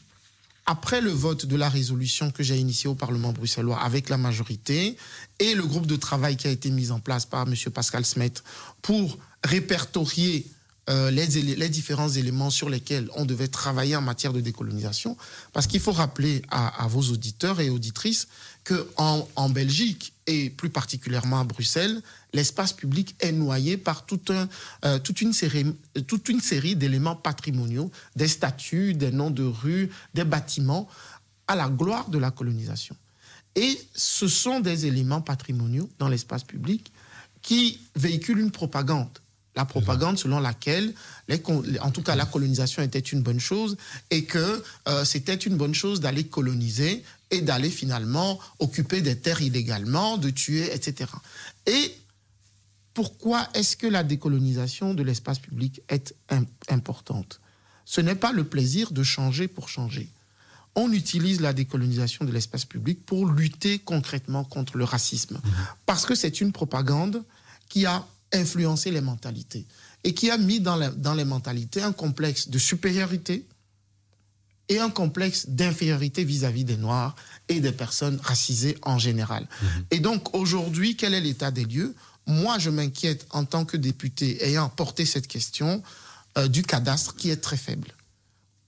après 0.66 1.02
le 1.02 1.12
vote 1.12 1.46
de 1.46 1.56
la 1.56 1.70
résolution 1.70 2.32
que 2.32 2.44
j'ai 2.44 2.58
initiée 2.58 2.90
au 2.90 2.96
Parlement 2.96 3.34
bruxellois 3.34 3.80
avec 3.82 4.10
la 4.10 4.18
majorité 4.18 4.98
et 5.40 5.56
le 5.56 5.66
groupe 5.66 5.88
de 5.88 5.96
travail 5.96 6.38
qui 6.38 6.48
a 6.48 6.52
été 6.52 6.70
mis 6.70 6.92
en 6.92 7.00
place 7.00 7.26
par 7.26 7.48
M. 7.48 7.56
Pascal 7.74 8.06
Smet 8.06 8.34
pour 8.82 9.18
répertorier 9.44 10.46
euh, 10.90 11.12
les, 11.12 11.70
différents 11.70 12.10
éléments 12.10 12.50
sur 12.50 12.70
lesquels 12.70 13.10
on 13.16 13.24
devait 13.24 13.48
travailler 13.48 13.96
en 13.96 14.02
matière 14.02 14.34
de 14.34 14.42
décolonisation. 14.42 15.16
Parce 15.54 15.66
qu'il 15.66 15.80
faut 15.80 15.94
rappeler 15.94 16.42
à, 16.50 16.86
vos 16.88 17.02
auditeurs 17.04 17.62
et 17.62 17.70
auditrices 17.70 18.28
qu'en 18.66 19.28
en, 19.38 19.50
Belgique, 19.50 20.14
et 20.28 20.50
plus 20.50 20.70
particulièrement 20.70 21.40
à 21.40 21.46
Bruxelles, 21.46 22.02
l'espace 22.34 22.74
public 22.74 23.16
est 23.22 23.32
noyé 23.32 23.78
par 23.78 24.06
euh, 24.84 25.00
toute 25.00 25.22
une 25.22 25.32
série 25.34 26.76
d'éléments 26.76 27.16
patrimoniaux, 27.16 27.90
des 28.18 28.28
statues, 28.28 28.94
des 28.94 29.12
noms 29.12 29.32
de 29.32 29.44
rues, 29.44 29.90
des 30.14 30.26
bâtiments, 30.26 30.90
à 31.48 31.56
la 31.56 31.70
gloire 31.70 32.10
de 32.10 32.18
la 32.18 32.32
colonisation. 32.32 32.96
Et 33.56 33.80
ce 33.96 34.28
sont 34.28 34.60
des 34.60 34.86
éléments 34.86 35.22
patrimoniaux 35.22 35.90
dans 36.00 36.10
l'espace 36.10 36.44
public 36.44 36.92
qui 37.42 37.80
véhiculent 37.96 38.40
une 38.40 38.52
propagande 38.52 39.10
la 39.56 39.66
propagande 39.66 40.18
selon 40.18 40.40
laquelle, 40.40 40.94
en 41.82 41.92
tout 41.92 42.02
cas, 42.02 42.16
la 42.16 42.26
colonisation 42.26 42.82
était 42.82 43.00
une 43.00 43.22
bonne 43.22 43.40
chose 43.40 43.78
et 44.10 44.26
que 44.26 44.64
euh, 44.88 45.06
c'était 45.06 45.36
une 45.36 45.58
bonne 45.58 45.76
chose 45.76 46.00
d'aller 46.00 46.26
coloniser 46.26 47.04
et 47.30 47.42
d'aller 47.42 47.70
finalement 47.70 48.40
occuper 48.60 49.02
des 49.02 49.18
terres 49.18 49.42
illégalement, 49.42 50.18
de 50.18 50.30
tuer, 50.30 50.74
etc. 50.74 51.12
Et 51.68 51.96
pourquoi 52.94 53.48
est-ce 53.54 53.76
que 53.76 53.88
la 53.88 54.04
décolonisation 54.04 54.94
de 54.94 55.04
l'espace 55.04 55.40
public 55.40 55.82
est 55.90 56.16
importante? 56.70 57.40
Ce 57.86 58.02
n'est 58.02 58.16
pas 58.16 58.32
le 58.32 58.44
plaisir 58.44 58.92
de 58.92 59.04
changer 59.04 59.48
pour 59.48 59.70
changer. 59.70 60.10
On 60.76 60.92
utilise 60.92 61.42
la 61.42 61.54
décolonisation 61.54 62.26
de 62.26 62.32
l'espace 62.32 62.66
public 62.66 63.06
pour 63.06 63.28
lutter 63.28 63.78
concrètement 63.80 64.44
contre 64.44 64.78
le 64.78 64.84
racisme. 64.84 65.36
Mmh. 65.36 65.50
Parce 65.86 66.06
que 66.06 66.16
c'est 66.16 66.42
une 66.42 66.52
propagande 66.52 67.24
qui 67.70 67.86
a 67.86 68.08
influencer 68.34 68.92
les 68.92 69.02
mentalités 69.02 69.66
et 70.04 70.14
qui 70.14 70.30
a 70.30 70.38
mis 70.38 70.60
dans, 70.60 70.92
dans 70.96 71.14
les 71.14 71.26
mentalités 71.26 71.82
un 71.82 71.94
complexe 71.94 72.50
de 72.50 72.60
supériorité 72.60 73.46
et 74.70 74.80
un 74.80 74.90
complexe 74.90 75.50
d'infériorité 75.50 76.24
vis-à-vis 76.24 76.64
des 76.64 76.78
Noirs 76.78 77.16
et 77.50 77.60
des 77.60 77.72
personnes 77.72 78.20
racisées 78.24 78.78
en 78.82 78.98
général. 78.98 79.48
Mhm. 79.62 79.86
Et 79.92 80.00
donc 80.00 80.34
aujourd'hui, 80.36 80.96
quel 80.96 81.14
est 81.14 81.22
l'état 81.22 81.52
des 81.52 81.66
lieux? 81.66 81.96
Moi, 82.26 82.58
je 82.60 82.70
m'inquiète 82.70 83.26
en 83.32 83.44
tant 83.46 83.66
que 83.66 83.76
député 83.76 84.46
ayant 84.46 84.70
porté 84.70 85.06
cette 85.06 85.28
question 85.28 85.84
euh, 86.38 86.48
du 86.48 86.64
cadastre 86.64 87.16
qui 87.16 87.30
est 87.30 87.38
très 87.38 87.58
faible. 87.58 87.94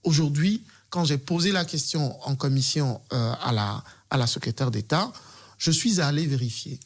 Aujourd'hui, 0.04 0.64
quand 0.90 1.06
j'ai 1.06 1.18
posé 1.18 1.52
la 1.52 1.66
question 1.66 2.22
en 2.28 2.36
commission 2.36 3.02
euh, 3.14 3.34
à, 3.42 3.52
la, 3.52 3.84
à 4.10 4.18
la 4.18 4.28
secrétaire 4.28 4.72
d'État, 4.72 5.12
je 5.58 5.72
suis 5.72 6.02
allé 6.02 6.26
vérifier 6.26 6.80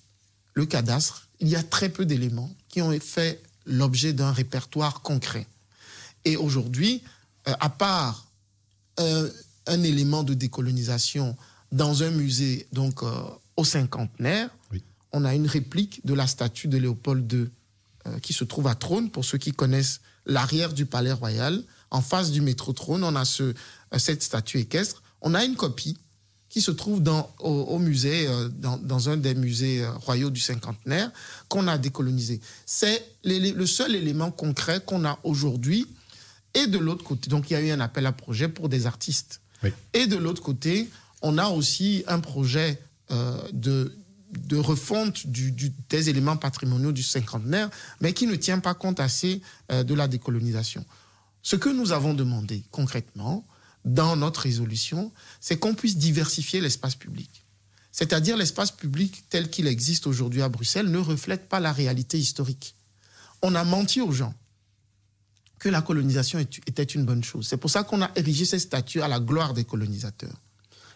le 0.54 0.66
cadastre. 0.66 1.28
Il 1.40 1.48
y 1.48 1.56
a 1.56 1.64
très 1.64 1.90
peu 1.90 2.06
d'éléments 2.06 2.52
qui 2.70 2.82
ont 2.82 2.98
fait 3.00 3.42
l'objet 3.66 4.14
d'un 4.14 4.32
répertoire 4.32 5.02
concret. 5.02 5.48
Et 6.26 6.38
aujourd'hui, 6.38 7.04
euh, 7.48 7.54
à 7.60 7.70
part 7.70 8.28
euh, 9.00 9.30
un 9.68 9.84
élément 9.84 10.24
de 10.24 10.34
décolonisation 10.34 11.36
dans 11.72 12.04
un 12.04 12.12
musée 12.12 12.68
donc 12.74 13.04
euh, 13.04 13.22
au 13.56 13.64
cinquantenaire, 13.64 14.50
on 15.12 15.26
a 15.26 15.34
une 15.34 15.48
réplique 15.48 16.06
de 16.06 16.14
la 16.14 16.28
statue 16.28 16.68
de 16.68 16.78
Léopold 16.78 17.32
II 17.32 17.50
qui 18.22 18.34
se 18.34 18.44
trouve 18.44 18.68
à 18.68 18.76
Trône, 18.76 19.12
pour 19.12 19.26
ceux 19.26 19.38
qui 19.38 19.52
connaissent 19.52 20.02
l'arrière 20.26 20.74
du 20.74 20.86
palais 20.86 21.12
royal. 21.12 21.64
En 21.92 22.02
face 22.02 22.32
du 22.32 22.42
métro 22.42 22.74
Trône, 22.74 23.04
on 23.04 23.16
a 23.16 23.26
ce, 23.26 23.54
cette 23.98 24.24
statue 24.24 24.60
équestre. 24.60 25.04
On 25.22 25.34
a 25.34 25.44
une 25.44 25.56
copie 25.56 25.98
qui 26.50 26.62
se 26.62 26.72
trouve 26.72 27.02
dans, 27.02 27.32
au, 27.40 27.78
musée, 27.78 28.28
euh, 28.28 28.50
dans, 28.50 29.10
un 29.10 29.18
des 29.18 29.36
musées 29.36 29.84
euh, 29.84 29.92
royaux 29.94 30.32
du 30.32 30.40
cinquantenaire, 30.40 31.12
qu'on 31.48 31.68
a 31.68 31.78
décolonisé. 31.78 32.42
C'est 32.66 33.06
le 33.24 33.66
seul 33.66 33.96
élément 33.96 34.32
concret 34.32 34.82
qu'on 34.84 35.06
a 35.06 35.20
aujourd'hui. 35.24 35.88
Et 36.56 36.66
de 36.66 36.80
l'autre 36.80 37.04
côté, 37.04 37.30
donc 37.30 37.52
il 37.52 37.54
y 37.54 37.56
a 37.56 37.62
eu 37.62 37.70
un 37.70 37.80
appel 37.80 38.08
à 38.08 38.12
projet 38.12 38.48
pour 38.50 38.68
des 38.70 38.88
artistes. 38.88 39.42
Et 39.94 40.08
de 40.08 40.16
l'autre 40.16 40.42
côté, 40.42 40.90
on 41.22 41.38
a 41.38 41.50
aussi 41.50 42.04
un 42.08 42.20
projet 42.20 42.82
euh, 43.12 43.38
de, 43.54 43.94
de 44.32 44.58
refonte 44.58 45.28
du, 45.28 45.52
des 45.90 46.10
éléments 46.10 46.38
patrimoniaux 46.38 46.92
du 46.92 47.04
cinquantenaire, 47.04 47.70
mais 48.02 48.14
qui 48.14 48.26
ne 48.26 48.36
tient 48.36 48.60
pas 48.60 48.74
compte 48.74 49.00
assez 49.00 49.42
de 49.70 49.94
la 49.94 50.08
décolonisation. 50.08 50.84
Ce 51.44 51.56
que 51.56 51.70
nous 51.70 51.92
avons 51.92 52.14
demandé 52.14 52.64
concrètement, 52.72 53.46
dans 53.86 54.16
notre 54.16 54.42
résolution, 54.42 55.12
c'est 55.40 55.58
qu'on 55.58 55.74
puisse 55.74 55.98
diversifier 55.98 56.62
l'espace 56.62 56.96
public. 56.96 57.46
C'est-à-dire 57.92 58.38
l'espace 58.38 58.72
public 58.72 59.24
tel 59.30 59.50
qu'il 59.50 59.68
existe 59.68 60.08
aujourd'hui 60.08 60.42
à 60.42 60.50
Bruxelles 60.50 60.90
ne 60.90 60.98
reflète 60.98 61.50
pas 61.50 61.60
la 61.60 61.74
réalité 61.74 62.18
historique. 62.18 62.76
On 63.42 63.56
a 63.56 63.64
menti 63.64 64.02
aux 64.02 64.12
gens 64.12 64.34
que 65.58 65.70
la 65.70 65.82
colonisation 65.82 66.40
était 66.40 66.84
une 66.84 67.06
bonne 67.06 67.24
chose. 67.24 67.48
C'est 67.48 67.58
pour 67.58 67.70
ça 67.70 67.84
qu'on 67.84 68.02
a 68.02 68.12
érigé 68.16 68.46
ces 68.46 68.60
statues 68.60 69.02
à 69.02 69.08
la 69.08 69.20
gloire 69.20 69.54
des 69.54 69.66
colonisateurs. 69.66 70.42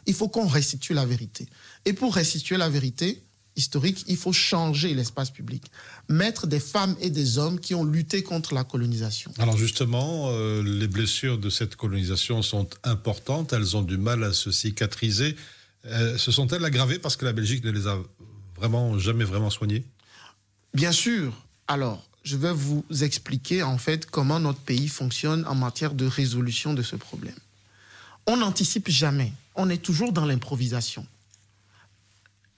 Il 0.05 0.13
faut 0.13 0.29
qu'on 0.29 0.47
restitue 0.47 0.93
la 0.93 1.05
vérité. 1.05 1.47
Et 1.85 1.93
pour 1.93 2.15
restituer 2.15 2.57
la 2.57 2.69
vérité 2.69 3.23
historique, 3.55 4.03
il 4.07 4.17
faut 4.17 4.33
changer 4.33 4.93
l'espace 4.93 5.29
public, 5.29 5.63
mettre 6.09 6.47
des 6.47 6.59
femmes 6.59 6.95
et 6.99 7.09
des 7.09 7.37
hommes 7.37 7.59
qui 7.59 7.75
ont 7.75 7.83
lutté 7.83 8.23
contre 8.23 8.53
la 8.53 8.63
colonisation. 8.63 9.31
Alors 9.37 9.57
justement, 9.57 10.29
euh, 10.29 10.63
les 10.63 10.87
blessures 10.87 11.37
de 11.37 11.49
cette 11.49 11.75
colonisation 11.75 12.41
sont 12.41 12.67
importantes, 12.83 13.53
elles 13.53 13.77
ont 13.77 13.81
du 13.81 13.97
mal 13.97 14.23
à 14.23 14.33
se 14.33 14.51
cicatriser. 14.51 15.35
Euh, 15.85 16.17
se 16.17 16.31
sont-elles 16.31 16.63
aggravées 16.63 16.99
parce 16.99 17.15
que 17.15 17.25
la 17.25 17.33
Belgique 17.33 17.63
ne 17.63 17.71
les 17.71 17.87
a 17.87 17.97
vraiment 18.55 18.97
jamais 18.99 19.25
vraiment 19.25 19.49
soignées? 19.49 19.83
Bien 20.73 20.91
sûr. 20.91 21.33
Alors, 21.67 22.03
je 22.23 22.37
vais 22.37 22.53
vous 22.53 22.85
expliquer 23.01 23.63
en 23.63 23.77
fait 23.77 24.05
comment 24.05 24.39
notre 24.39 24.59
pays 24.59 24.87
fonctionne 24.87 25.45
en 25.45 25.55
matière 25.55 25.93
de 25.93 26.05
résolution 26.05 26.73
de 26.73 26.81
ce 26.81 26.95
problème. 26.95 27.35
On 28.25 28.37
n'anticipe 28.37 28.89
jamais, 28.89 29.33
on 29.55 29.69
est 29.69 29.81
toujours 29.81 30.13
dans 30.13 30.25
l'improvisation. 30.25 31.05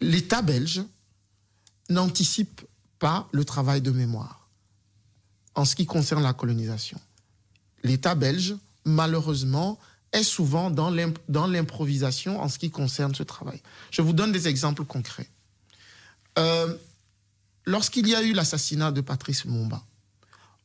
L'État 0.02 0.42
belge 0.42 0.84
n'anticipe 1.90 2.62
pas 3.00 3.28
le 3.32 3.46
travail 3.46 3.82
de 3.82 3.92
mémoire 3.92 4.50
en 5.56 5.66
ce 5.66 5.76
qui 5.76 5.86
concerne 5.86 6.24
la 6.24 6.34
colonisation. 6.34 7.00
L'État 7.84 8.16
belge, 8.16 8.56
malheureusement, 8.84 9.80
est 10.12 10.24
souvent 10.24 10.70
dans 10.70 11.48
l'improvisation 11.48 12.42
en 12.42 12.50
ce 12.50 12.60
qui 12.60 12.72
concerne 12.72 13.14
ce 13.16 13.24
travail. 13.24 13.62
Je 13.92 14.02
vous 14.02 14.14
donne 14.14 14.32
des 14.32 14.48
exemples 14.48 14.86
concrets. 14.86 15.30
Euh, 16.38 16.76
lorsqu'il 17.66 18.08
y 18.08 18.16
a 18.16 18.24
eu 18.24 18.34
l'assassinat 18.34 18.92
de 18.92 19.02
Patrice 19.02 19.46
Lumumba, 19.46 19.84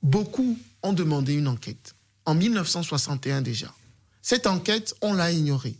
beaucoup 0.02 0.58
ont 0.82 0.92
demandé 0.92 1.34
une 1.34 1.48
enquête. 1.48 1.94
En 2.26 2.34
1961 2.34 3.42
déjà. 3.42 3.72
Cette 4.22 4.46
enquête, 4.46 4.94
on 5.00 5.14
l'a 5.14 5.32
ignorée. 5.32 5.76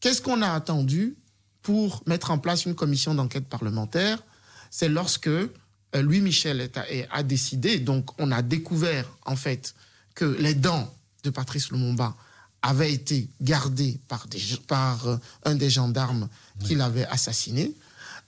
Qu'est-ce 0.00 0.20
qu'on 0.20 0.42
a 0.42 0.52
attendu? 0.52 1.16
Pour 1.64 2.02
mettre 2.06 2.30
en 2.30 2.38
place 2.38 2.66
une 2.66 2.76
commission 2.76 3.14
d'enquête 3.14 3.48
parlementaire 3.48 4.22
C'est 4.70 4.88
lorsque 4.88 5.26
euh, 5.26 5.48
Louis 5.94 6.20
Michel 6.20 6.70
a, 7.10 7.22
décidé, 7.22 7.78
donc 7.80 8.10
on 8.20 8.30
a 8.30 8.42
découvert 8.42 9.10
en 9.24 9.34
fait 9.34 9.74
que 10.14 10.24
les 10.24 10.54
dents 10.54 10.92
de 11.24 11.30
Patrice 11.30 11.70
Lumumba 11.70 12.14
avaient 12.62 12.92
été 12.92 13.28
gardées 13.40 13.98
par, 14.08 14.26
par 14.66 15.08
euh, 15.08 15.16
un 15.44 15.54
des 15.54 15.70
gendarmes 15.70 16.28
qui 16.60 16.74
l'avait 16.74 17.06
assassiné. 17.06 17.72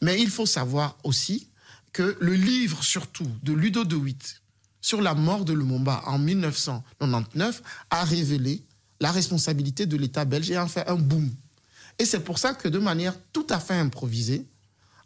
Mais 0.02 0.20
il 0.20 0.30
faut 0.30 0.46
savoir 0.46 0.96
aussi 1.04 1.48
que 1.92 2.16
le 2.20 2.34
livre 2.34 2.82
surtout 2.82 3.30
de 3.42 3.52
Ludo 3.52 3.84
de 3.84 3.96
Witt 3.96 4.40
sur 4.80 5.02
la 5.02 5.14
mort 5.14 5.44
de 5.44 5.52
Lumumba 5.52 6.02
en 6.06 6.18
1999 6.18 7.62
a 7.90 8.04
révélé 8.04 8.62
la 9.00 9.12
responsabilité 9.12 9.84
de 9.84 9.96
l'État 9.96 10.24
belge 10.24 10.50
et 10.50 10.56
a 10.56 10.66
fait 10.66 10.86
un 10.88 10.96
boom. 10.96 11.30
Et 11.98 12.04
c'est 12.04 12.20
pour 12.20 12.38
ça 12.38 12.54
que 12.54 12.68
de 12.68 12.78
manière 12.78 13.14
tout 13.32 13.46
à 13.50 13.58
fait 13.58 13.74
improvisée, 13.74 14.44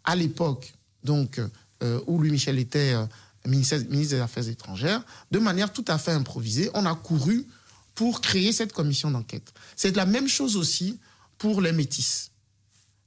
à 0.05 0.17
l'époque 0.17 0.73
donc 1.05 1.41
euh, 1.83 2.01
où 2.07 2.19
Louis 2.19 2.31
Michel 2.31 2.59
était 2.59 2.95
euh, 2.95 3.07
ministre, 3.47 3.79
des 3.79 4.21
Affaires 4.21 4.49
étrangères, 4.49 5.03
de 5.31 5.39
manière 5.39 5.73
tout 5.73 5.85
à 5.89 5.99
fait 5.99 6.13
improvisée, 6.13 6.71
on 6.75 6.87
a 6.87 6.95
couru 6.95 7.47
pour 7.95 8.21
créer 8.21 8.53
cette 8.53 8.73
commission 8.73 9.11
d'enquête. 9.11 9.53
C'est 9.77 9.95
la 9.97 10.07
même 10.07 10.29
chose 10.29 10.57
aussi 10.57 10.99
pour 11.39 11.61
les 11.61 11.73
métis. 11.73 12.31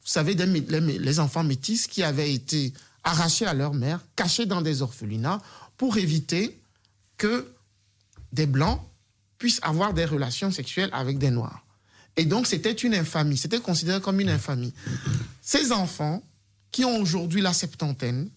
Vous 0.02 0.10
savez, 0.10 0.34
les 0.34 1.20
enfants 1.20 1.44
métis 1.44 1.88
qui 1.88 2.04
avaient 2.04 2.34
été 2.34 2.74
arrachés 3.04 3.46
à 3.46 3.54
leur 3.54 3.74
mère, 3.74 4.00
cachés 4.16 4.46
dans 4.46 4.62
des 4.62 4.82
orphelinats, 4.82 5.42
pour 5.78 5.98
éviter 5.98 6.60
que 7.18 7.48
des 8.32 8.46
Blancs 8.46 8.82
puissent 9.38 9.60
avoir 9.62 9.94
des 9.94 10.06
relations 10.06 10.52
sexuelles 10.52 10.90
avec 10.94 11.18
des 11.20 11.30
Noirs. 11.32 11.63
Et 12.16 12.26
donc, 12.26 12.48
c'était 12.48 12.72
une 12.72 12.94
infamie, 12.94 13.38
c'était 13.38 13.60
considéré 13.60 14.00
comme 14.00 14.20
une 14.20 14.30
infamie. 14.30 14.74
Ces 15.42 15.72
enfants, 15.72 16.24
qui 16.72 16.86
ont 16.86 16.98
aujourd'hui 16.98 17.42
la 17.42 17.54
septantaine, 17.54 18.30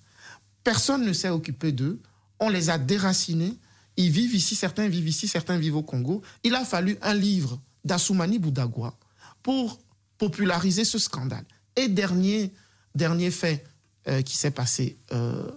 personne 0.65 1.05
ne 1.05 1.13
s'est 1.13 1.29
occupé 1.29 1.73
d'eux, 1.73 2.01
on 2.41 2.49
les 2.49 2.71
a 2.71 2.79
déracinés, 2.79 3.55
ils 3.97 4.11
vivent 4.11 4.35
ici, 4.35 4.55
certains 4.55 4.89
vivent 4.89 5.09
ici, 5.09 5.27
certains 5.27 5.59
vivent 5.59 5.77
au 5.77 5.83
Congo. 5.83 6.23
Il 6.45 6.55
a 6.55 6.65
fallu 6.65 6.99
un 7.03 7.15
livre 7.15 7.61
d'Assoumani 7.85 8.39
Boudagua 8.39 8.95
pour 9.43 9.79
populariser 10.19 10.85
ce 10.85 10.99
scandale. 10.99 11.45
Et 11.77 11.89
dernier, 11.89 12.53
dernier 12.95 13.31
fait 13.31 13.65
euh, 14.09 14.23
qui 14.23 14.37
s'est 14.37 14.51
passé 14.51 14.99
euh, 15.13 15.51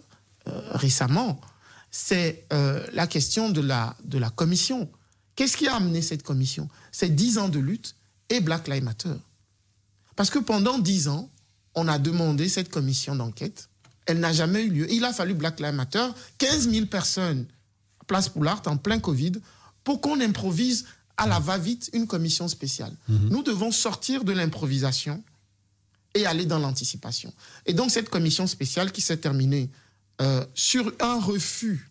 euh, 0.48 0.62
récemment, 0.72 1.40
c'est 1.92 2.46
la 2.94 3.08
question 3.08 3.50
de 3.50 3.62
la, 3.62 3.98
de 4.04 4.20
la 4.20 4.30
commission. 4.30 4.92
Qu'est-ce 5.36 5.58
qui 5.58 5.68
a 5.68 5.76
amené 5.76 6.04
cette 6.04 6.22
commission? 6.22 6.70
C'est 6.92 7.10
dix 7.10 7.40
ans 7.40 7.50
de 7.50 7.58
lutte 7.58 7.96
et 8.30 8.40
Black 8.40 8.68
Lives 8.68 8.84
Matter. 8.84 9.14
Parce 10.16 10.30
que 10.30 10.40
pendant 10.40 10.80
dix 10.80 11.08
ans, 11.08 11.30
on 11.76 11.88
a 11.88 11.98
demandé 11.98 12.50
cette 12.50 12.70
commission 12.70 13.16
d'enquête. 13.16 13.70
Elle 14.06 14.20
n'a 14.20 14.34
jamais 14.34 14.64
eu 14.64 14.70
lieu. 14.70 14.92
Il 14.92 15.06
a 15.06 15.14
fallu 15.14 15.34
Black 15.34 15.60
Lives 15.60 15.74
Matter, 15.74 16.08
15 16.40 16.70
000 16.70 16.86
personnes, 16.88 17.46
place 18.08 18.30
Poulard, 18.30 18.62
en 18.66 18.78
plein 18.78 19.00
Covid, 19.00 19.34
pour 19.84 20.02
qu'on 20.02 20.20
improvise 20.20 20.86
à 21.18 21.28
la 21.28 21.40
va-vite 21.40 21.90
une 21.94 22.08
commission 22.08 22.48
spéciale. 22.48 22.94
Mhm. 23.08 23.30
Nous 23.30 23.44
devons 23.44 23.72
sortir 23.72 24.24
de 24.24 24.32
l'improvisation 24.32 25.24
et 26.16 26.26
aller 26.26 26.46
dans 26.46 26.60
l'anticipation. 26.60 27.32
Et 27.66 27.74
donc 27.74 27.92
cette 27.92 28.10
commission 28.10 28.48
spéciale 28.48 28.92
qui 28.92 29.02
s'est 29.02 29.18
terminée 29.18 29.70
euh, 30.22 30.46
sur 30.54 30.92
un 31.00 31.20
refus 31.20 31.90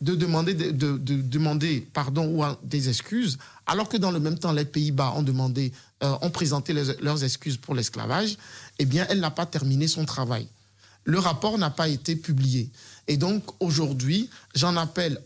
de 0.00 0.14
demander, 0.14 0.54
de, 0.54 0.98
demander 0.98 1.80
pardon 1.92 2.26
ou 2.28 2.44
des 2.62 2.88
excuses, 2.88 3.38
alors 3.66 3.88
que 3.88 3.96
dans 3.96 4.10
le 4.10 4.20
même 4.20 4.38
temps 4.38 4.52
les 4.52 4.64
Pays-Bas 4.64 5.14
ont 5.16 5.22
demandé, 5.22 5.72
euh, 6.02 6.16
ont 6.22 6.30
présenté 6.30 6.72
leurs 6.72 7.24
excuses 7.24 7.56
pour 7.56 7.74
l'esclavage, 7.74 8.36
eh 8.78 8.84
bien 8.84 9.06
elle 9.08 9.20
n'a 9.20 9.30
pas 9.30 9.46
terminé 9.46 9.88
son 9.88 10.04
travail. 10.04 10.46
Le 11.04 11.18
rapport 11.18 11.58
n'a 11.58 11.70
pas 11.70 11.88
été 11.88 12.16
publié. 12.16 12.70
Et 13.08 13.16
donc 13.16 13.44
aujourd'hui, 13.60 14.30
j'en 14.54 14.76
appelle 14.76 15.20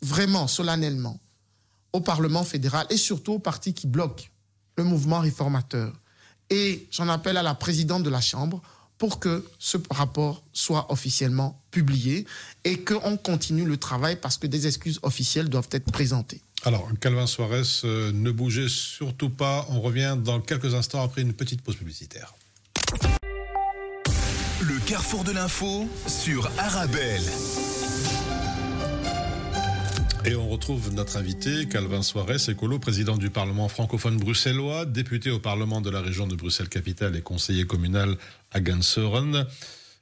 vraiment 0.00 0.48
solennellement 0.48 1.20
au 1.92 2.00
Parlement 2.00 2.42
fédéral 2.42 2.86
et 2.90 2.96
surtout 2.96 3.34
aux 3.34 3.38
partis 3.38 3.74
qui 3.74 3.86
bloquent 3.86 4.24
le 4.76 4.84
mouvement 4.84 5.20
réformateur 5.20 5.92
et 6.52 6.86
j'en 6.90 7.08
appelle 7.08 7.38
à 7.38 7.42
la 7.42 7.54
présidente 7.54 8.02
de 8.02 8.10
la 8.10 8.20
Chambre 8.20 8.60
pour 8.98 9.18
que 9.18 9.44
ce 9.58 9.78
rapport 9.90 10.44
soit 10.52 10.92
officiellement 10.92 11.60
publié 11.70 12.26
et 12.64 12.84
qu'on 12.84 13.16
continue 13.16 13.64
le 13.64 13.78
travail 13.78 14.16
parce 14.16 14.36
que 14.36 14.46
des 14.46 14.66
excuses 14.66 15.00
officielles 15.02 15.48
doivent 15.48 15.70
être 15.72 15.90
présentées. 15.90 16.42
Alors, 16.64 16.88
Calvin 17.00 17.26
Suarez, 17.26 17.62
euh, 17.82 18.12
ne 18.12 18.30
bougez 18.30 18.68
surtout 18.68 19.30
pas. 19.30 19.66
On 19.70 19.80
revient 19.80 20.16
dans 20.16 20.40
quelques 20.40 20.74
instants 20.74 21.02
après 21.02 21.22
une 21.22 21.32
petite 21.32 21.60
pause 21.60 21.74
publicitaire. 21.74 22.34
Le 24.60 24.78
carrefour 24.86 25.24
de 25.24 25.32
l'info 25.32 25.88
sur 26.06 26.48
Arabelle. 26.58 27.24
Et 30.24 30.36
on 30.36 30.48
retrouve 30.48 30.94
notre 30.94 31.16
invité, 31.16 31.66
Calvin 31.66 32.02
Soares, 32.02 32.48
écolo, 32.48 32.78
président 32.78 33.16
du 33.16 33.28
Parlement 33.28 33.68
francophone 33.68 34.16
bruxellois, 34.16 34.84
député 34.84 35.32
au 35.32 35.40
Parlement 35.40 35.80
de 35.80 35.90
la 35.90 36.00
région 36.00 36.28
de 36.28 36.36
Bruxelles-Capitale 36.36 37.16
et 37.16 37.22
conseiller 37.22 37.66
communal 37.66 38.16
à 38.52 38.60
Gansoren. 38.60 39.46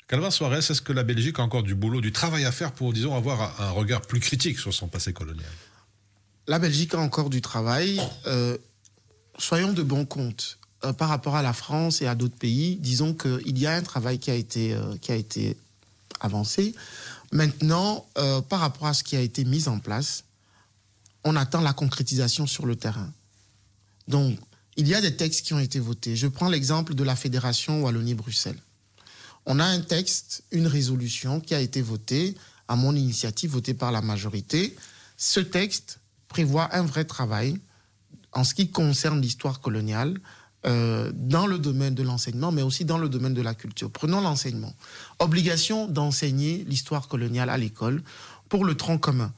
Calvin 0.08 0.30
Soares, 0.30 0.58
est-ce 0.70 0.82
que 0.82 0.92
la 0.92 1.04
Belgique 1.04 1.38
a 1.38 1.42
encore 1.42 1.62
du 1.62 1.74
boulot, 1.74 2.02
du 2.02 2.12
travail 2.12 2.44
à 2.44 2.52
faire 2.52 2.72
pour, 2.72 2.92
disons, 2.92 3.16
avoir 3.16 3.62
un 3.62 3.70
regard 3.70 4.02
plus 4.02 4.20
critique 4.20 4.58
sur 4.58 4.74
son 4.74 4.88
passé 4.88 5.14
colonial? 5.14 5.48
La 6.50 6.58
Belgique 6.58 6.94
a 6.94 6.98
encore 6.98 7.30
du 7.30 7.40
travail. 7.40 8.02
Euh, 8.26 8.58
soyons 9.38 9.72
de 9.72 9.84
bon 9.84 10.04
compte. 10.04 10.58
Euh, 10.82 10.92
par 10.92 11.08
rapport 11.08 11.36
à 11.36 11.42
la 11.42 11.52
France 11.52 12.02
et 12.02 12.08
à 12.08 12.16
d'autres 12.16 12.34
pays, 12.34 12.74
disons 12.74 13.14
qu'il 13.14 13.56
y 13.56 13.68
a 13.68 13.74
un 13.76 13.82
travail 13.82 14.18
qui 14.18 14.32
a 14.32 14.34
été, 14.34 14.74
euh, 14.74 14.96
qui 15.00 15.12
a 15.12 15.14
été 15.14 15.56
avancé. 16.18 16.74
Maintenant, 17.30 18.04
par 18.48 18.58
rapport 18.58 18.88
à 18.88 18.94
ce 18.94 19.04
qui 19.04 19.14
a 19.14 19.20
été 19.20 19.44
mis 19.44 19.68
en 19.68 19.78
place, 19.78 20.24
on 21.22 21.36
attend 21.36 21.60
la 21.60 21.72
concrétisation 21.72 22.48
sur 22.48 22.66
le 22.66 22.74
terrain. 22.74 23.12
Donc, 24.08 24.36
il 24.76 24.88
y 24.88 24.94
a 24.96 25.00
des 25.00 25.14
textes 25.14 25.46
qui 25.46 25.54
ont 25.54 25.60
été 25.60 25.78
votés. 25.78 26.16
Je 26.16 26.26
prends 26.26 26.48
l'exemple 26.48 26.94
de 26.94 27.04
la 27.04 27.14
Fédération 27.14 27.84
Wallonie-Bruxelles. 27.84 28.58
On 29.46 29.60
a 29.60 29.64
un 29.64 29.82
texte, 29.82 30.42
une 30.50 30.66
résolution 30.66 31.40
qui 31.40 31.54
a 31.54 31.60
été 31.60 31.80
votée, 31.80 32.34
à 32.66 32.74
mon 32.74 32.96
initiative, 32.96 33.50
votée 33.52 33.74
par 33.74 33.92
la 33.92 34.02
majorité. 34.02 34.76
Ce 35.16 35.38
texte 35.38 36.00
prévoit 36.30 36.74
un 36.74 36.82
vrai 36.82 37.04
travail 37.04 37.60
en 38.32 38.44
ce 38.44 38.54
qui 38.54 38.70
concerne 38.70 39.20
l'histoire 39.20 39.60
coloniale, 39.60 40.18
euh, 40.66 41.10
dans 41.14 41.46
le 41.46 41.58
domaine 41.58 41.94
de 41.94 42.02
l'enseignement, 42.02 42.52
mais 42.52 42.62
aussi 42.62 42.84
dans 42.84 42.98
le 42.98 43.08
domaine 43.08 43.32
de 43.32 43.40
la 43.40 43.54
culture. 43.54 43.90
Prenons 43.90 44.20
l'enseignement. 44.20 44.74
Obligation 45.18 45.86
d'enseigner 45.86 46.64
l'histoire 46.68 47.08
coloniale 47.08 47.48
à 47.48 47.56
l'école 47.56 48.02
pour 48.50 48.66
le 48.66 48.74
tronc 48.74 48.98
commun. 48.98 49.32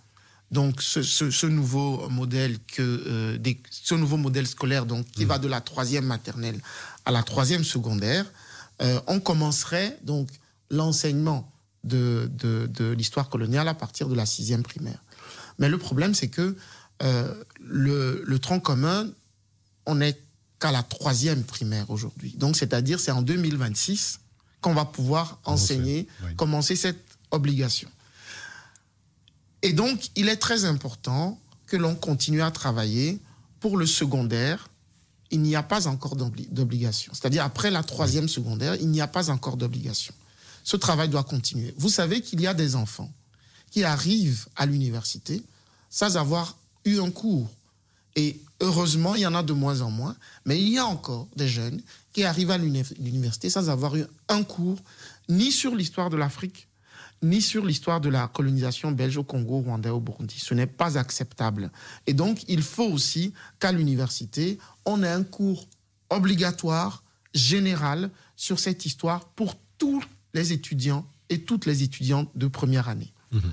Donc 0.51 0.83
ce, 0.83 1.47
nouveau 1.47 2.09
modèle 2.11 2.59
que 2.67 2.83
euh, 2.83 3.39
ce 3.71 3.95
nouveau 3.95 4.17
modèle 4.17 4.47
scolaire 4.47 4.85
donc 4.85 5.07
qui 5.13 5.25
mmh. 5.25 5.29
va 5.29 5.39
de 5.39 5.49
la 5.49 5.61
troisième 5.61 6.05
maternelle 6.05 6.61
à 7.07 7.13
la 7.13 7.23
troisième 7.23 7.65
secondaire, 7.65 8.27
euh, 8.83 9.01
on 9.07 9.21
commencerait 9.21 9.99
donc 10.03 10.29
l'enseignement 10.71 11.51
de, 11.85 12.29
de, 12.35 12.67
de 12.67 12.91
l'histoire 12.91 13.29
coloniale 13.29 13.69
à 13.69 13.75
partir 13.75 14.09
de 14.09 14.15
la 14.15 14.27
sixième 14.27 14.63
primaire. 14.63 14.99
Mais 15.59 15.69
le 15.69 15.79
problème, 15.79 16.15
c'est 16.15 16.29
que 16.29 16.57
euh, 17.03 17.35
le, 17.61 18.23
le 18.25 18.39
tronc 18.39 18.61
commun, 18.61 19.09
on 19.87 19.97
n'est 19.97 20.19
qu'à 20.61 20.71
la 20.71 20.83
troisième 20.83 21.43
primaire 21.43 21.91
aujourd'hui. 21.91 22.35
Donc, 22.37 22.57
c'est-à-dire, 22.57 23.01
c'est 23.01 23.11
en 23.11 23.23
2026 23.23 24.21
qu'on 24.61 24.75
va 24.75 24.85
pouvoir 24.85 25.41
enseigner, 25.45 26.07
commencer 26.37 26.77
cette 26.77 27.05
obligation. 27.33 27.89
Et 29.63 29.73
donc, 29.73 30.11
il 30.15 30.29
est 30.29 30.37
très 30.37 30.65
important 30.65 31.39
que 31.67 31.77
l'on 31.77 31.95
continue 31.95 32.43
à 32.43 32.51
travailler 32.51 33.21
pour 33.59 33.77
le 33.77 33.87
secondaire. 33.87 34.69
Il 35.31 35.41
n'y 35.41 35.57
a 35.57 35.63
pas 35.63 35.89
encore 35.89 36.15
d'obligation. 36.17 37.13
C'est-à-dire, 37.15 37.45
après 37.45 37.71
la 37.71 37.83
troisième 37.83 38.29
secondaire, 38.29 38.77
il 38.77 38.89
n'y 38.89 39.01
a 39.01 39.09
pas 39.09 39.31
encore 39.31 39.57
d'obligation. 39.57 40.15
Ce 40.63 40.77
travail 40.77 41.09
doit 41.09 41.25
continuer. 41.25 41.75
Vous 41.77 41.89
savez 41.89 42.23
qu'il 42.23 42.41
y 42.41 42.47
a 42.47 42.55
des 42.55 42.77
enfants 42.77 43.11
qui 43.71 43.83
arrivent 43.83 44.47
à 44.55 44.67
l'université 44.67 45.43
sans 45.91 46.17
avoir 46.17 46.57
eu 46.85 47.01
un 47.01 47.11
cours. 47.11 47.49
Et 48.17 48.41
heureusement, 48.61 49.15
il 49.15 49.23
y 49.23 49.27
en 49.27 49.35
a 49.35 49.43
de 49.43 49.53
moins 49.53 49.81
en 49.81 49.91
moins, 49.91 50.17
mais 50.45 50.61
il 50.61 50.69
y 50.69 50.79
a 50.79 50.87
encore 50.87 51.29
des 51.37 51.49
jeunes 51.49 51.81
qui 52.13 52.25
arrivent 52.25 52.51
à 52.51 52.59
l'université 52.59 53.49
sans 53.49 53.71
avoir 53.71 53.97
eu 53.97 54.05
un 54.29 54.43
cours 54.43 54.79
ni 55.29 55.51
sur 55.51 55.75
l'histoire 55.75 56.11
de 56.11 56.17
l'Afrique, 56.17 56.69
ni 57.23 57.41
sur 57.41 57.65
l'histoire 57.65 58.01
de 58.01 58.09
la 58.09 58.29
colonisation 58.29 58.91
belge 58.93 59.17
au 59.17 59.25
Congo, 59.25 59.61
Rwanda, 59.61 59.95
au 59.95 60.01
Burundi. 60.01 60.39
Ce 60.39 60.55
n'est 60.55 60.67
pas 60.67 60.99
acceptable. 60.99 61.71
Et 62.07 62.15
donc, 62.15 62.45
il 62.49 62.63
faut 62.63 62.85
aussi 62.85 63.33
qu'à 63.61 63.73
l'université, 63.73 64.59
on 64.85 65.03
ait 65.03 65.09
un 65.09 65.23
cours 65.23 65.67
obligatoire, 66.11 67.03
général, 67.35 68.11
sur 68.37 68.59
cette 68.59 68.85
histoire 68.85 69.25
pour 69.29 69.57
tous 69.79 70.03
les 70.35 70.53
étudiants 70.53 71.07
et 71.31 71.41
toutes 71.41 71.65
les 71.65 71.83
étudiantes 71.83 72.31
de 72.35 72.47
première 72.47 72.89
année. 72.89 73.13
Mhm. 73.31 73.53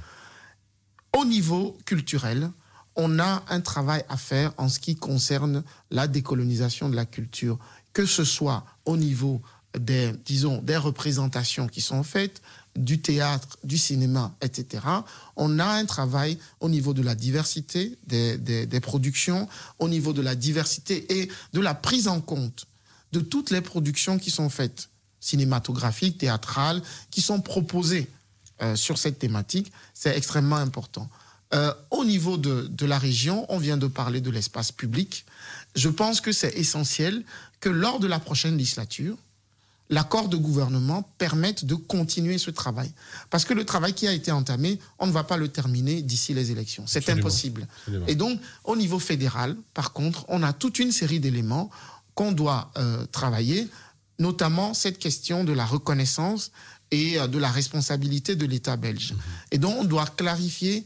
Au 1.18 1.26
niveau 1.26 1.78
culturel, 1.86 2.52
on 2.96 3.20
a 3.20 3.44
un 3.50 3.62
travail 3.62 4.04
à 4.10 4.18
faire 4.18 4.54
en 4.58 4.70
ce 4.70 4.80
qui 4.80 4.96
concerne 4.96 5.64
la 5.92 6.08
décolonisation 6.08 6.90
de 6.90 6.96
la 6.96 7.06
culture, 7.06 7.58
que 7.94 8.06
ce 8.06 8.24
soit 8.24 8.66
au 8.86 8.98
niveau 8.98 9.42
des, 9.78 10.14
disons, 10.26 10.62
des 10.62 10.78
représentations 10.78 11.68
qui 11.68 11.82
sont 11.82 12.04
faites, 12.04 12.42
du 12.76 13.00
théâtre, 13.02 13.58
du 13.64 13.78
cinéma, 13.78 14.34
etc. 14.42 14.84
On 15.36 15.60
a 15.60 15.66
un 15.66 15.86
travail 15.86 16.38
au 16.60 16.70
niveau 16.70 16.94
de 16.94 17.02
la 17.02 17.16
diversité 17.16 17.98
des, 18.08 18.38
des, 18.38 18.80
productions, 18.80 19.50
au 19.80 19.90
niveau 19.90 20.14
de 20.14 20.22
la 20.22 20.36
diversité 20.36 21.20
et 21.20 21.30
de 21.54 21.60
la 21.60 21.74
prise 21.74 22.08
en 22.08 22.22
compte 22.22 22.68
de 23.12 23.20
toutes 23.20 23.52
les 23.52 23.62
productions 23.62 24.18
qui 24.18 24.32
sont 24.32 24.50
faites, 24.50 24.90
cinématographiques, 25.20 26.20
théâtrales, 26.20 26.82
qui 27.12 27.22
sont 27.22 27.42
proposées 27.42 28.10
euh, 28.62 28.76
sur 28.76 28.98
cette 28.98 29.20
thématique. 29.20 29.72
C'est 29.94 30.16
extrêmement 30.16 30.58
important. 30.58 31.10
Euh, 31.54 31.74
au 31.90 32.06
niveau 32.06 32.38
de, 32.38 32.68
de, 32.70 32.86
la 32.86 33.00
région, 33.00 33.46
on 33.50 33.58
vient 33.58 33.78
de 33.78 33.88
parler 33.88 34.22
de 34.22 34.30
l'espace 34.30 34.72
public. 34.72 35.26
Je 35.76 35.90
pense 35.90 36.22
que 36.22 36.32
c'est 36.32 36.56
essentiel 36.56 37.24
que 37.60 37.70
lors 37.70 38.00
de 38.00 38.08
la 38.08 38.20
prochaine 38.20 38.56
législature, 38.58 39.18
l'accord 39.90 40.30
de 40.30 40.38
gouvernement 40.38 41.04
permette 41.18 41.66
de 41.66 41.76
continuer 41.76 42.38
ce 42.38 42.52
travail. 42.52 42.92
Parce 43.30 43.46
que 43.46 43.54
le 43.54 43.66
travail 43.66 43.94
qui 43.94 44.08
a 44.08 44.14
été 44.14 44.32
entamé, 44.32 44.80
on 45.00 45.08
ne 45.08 45.12
va 45.12 45.24
pas 45.24 45.38
le 45.38 45.48
terminer 45.48 46.02
d'ici 46.02 46.34
les 46.34 46.52
élections. 46.52 46.84
C'est 46.86 47.10
impossible. 47.10 47.68
Et 48.08 48.16
donc, 48.16 48.40
au 48.64 48.76
niveau 48.76 49.00
fédéral, 49.00 49.56
par 49.74 49.94
contre, 49.94 50.26
on 50.28 50.44
a 50.44 50.54
toute 50.54 50.80
une 50.80 50.92
série 50.92 51.20
d'éléments 51.20 51.70
qu'on 52.14 52.32
doit 52.32 52.72
euh, 52.78 53.06
travailler, 53.12 53.68
notamment 54.20 54.74
cette 54.74 55.00
question 55.00 55.44
de 55.44 55.54
la 55.54 55.66
reconnaissance 55.66 56.52
et 56.92 57.20
euh, 57.20 57.28
de 57.28 57.40
la 57.40 57.50
responsabilité 57.50 58.36
de 58.36 58.46
l'État 58.46 58.78
belge. 58.78 59.14
Mhm. 59.14 59.20
Et 59.52 59.58
donc, 59.58 59.76
on 59.80 59.86
doit 59.86 60.06
clarifier 60.06 60.86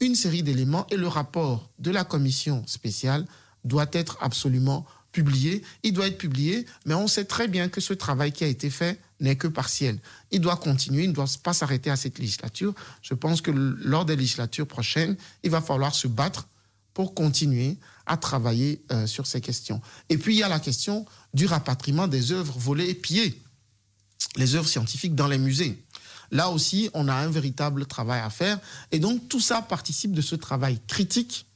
une 0.00 0.14
série 0.14 0.42
d'éléments 0.42 0.86
et 0.90 0.96
le 0.96 1.08
rapport 1.08 1.70
de 1.78 1.90
la 1.90 2.04
commission 2.04 2.62
spéciale 2.66 3.26
doit 3.64 3.86
être 3.92 4.18
absolument 4.20 4.86
publié, 5.12 5.62
il 5.82 5.92
doit 5.92 6.08
être 6.08 6.18
publié, 6.18 6.66
mais 6.84 6.94
on 6.94 7.06
sait 7.06 7.24
très 7.24 7.48
bien 7.48 7.68
que 7.68 7.80
ce 7.80 7.94
travail 7.94 8.32
qui 8.32 8.44
a 8.44 8.48
été 8.48 8.68
fait 8.68 9.00
n'est 9.20 9.36
que 9.36 9.46
partiel. 9.46 9.98
Il 10.32 10.40
doit 10.40 10.56
continuer, 10.56 11.04
il 11.04 11.10
ne 11.10 11.14
doit 11.14 11.30
pas 11.42 11.52
s'arrêter 11.52 11.88
à 11.88 11.96
cette 11.96 12.18
législature. 12.18 12.74
Je 13.00 13.14
pense 13.14 13.40
que 13.40 13.52
lors 13.52 14.04
des 14.04 14.16
législatures 14.16 14.66
prochaines, 14.66 15.16
il 15.44 15.50
va 15.50 15.62
falloir 15.62 15.94
se 15.94 16.08
battre 16.08 16.48
pour 16.92 17.14
continuer 17.14 17.78
à 18.06 18.16
travailler 18.16 18.82
euh, 18.92 19.06
sur 19.06 19.26
ces 19.26 19.40
questions. 19.40 19.80
Et 20.08 20.18
puis, 20.18 20.34
il 20.34 20.38
y 20.38 20.42
a 20.42 20.48
la 20.48 20.60
question 20.60 21.06
du 21.32 21.46
rapatriement 21.46 22.06
des 22.06 22.32
œuvres 22.32 22.58
volées 22.58 22.90
et 22.90 22.94
pillées, 22.94 23.40
les 24.36 24.56
œuvres 24.56 24.68
scientifiques 24.68 25.14
dans 25.14 25.28
les 25.28 25.38
musées. 25.38 25.82
Là 26.34 26.50
aussi, 26.50 26.90
on 26.94 27.06
a 27.06 27.14
un 27.14 27.28
véritable 27.28 27.86
travail 27.86 28.20
à 28.20 28.28
faire. 28.28 28.58
Et 28.90 28.98
donc, 28.98 29.28
tout 29.28 29.40
ça 29.40 29.62
participe 29.62 30.12
de 30.12 30.20
ce 30.20 30.34
travail 30.34 30.80
critique 30.88 31.46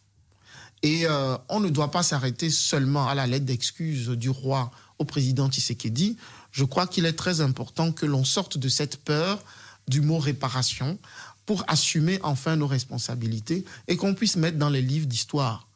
et 0.85 1.05
euh, 1.07 1.37
on 1.49 1.59
ne 1.59 1.69
doit 1.69 1.91
pas 1.91 2.05
s'arrêter 2.05 2.49
seulement 2.49 3.09
à 3.09 3.17
la 3.17 3.27
lettre 3.27 3.45
d'excuse 3.45 4.11
du 4.11 4.31
roi 4.31 4.71
au 5.01 5.05
président 5.05 5.51
Tshisekedi. 5.51 6.17
Je 6.53 6.65
crois 6.65 6.87
qu'il 6.87 7.07
est 7.07 7.15
très 7.15 7.41
important 7.41 7.91
que 7.91 8.07
l'on 8.07 8.23
sorte 8.23 8.57
de 8.57 8.69
cette 8.69 8.99
peur 8.99 9.43
du 9.89 10.01
mot 10.01 10.19
réparation 10.19 10.97
pour 11.45 11.65
assumer 11.67 12.21
enfin 12.23 12.55
nos 12.55 12.69
responsabilités 12.69 13.65
et 13.89 13.97
qu'on 13.97 14.15
puisse 14.15 14.37
mettre 14.37 14.59
dans 14.59 14.71
les 14.71 14.83
livres 14.83 15.07
d'histoire, 15.07 15.67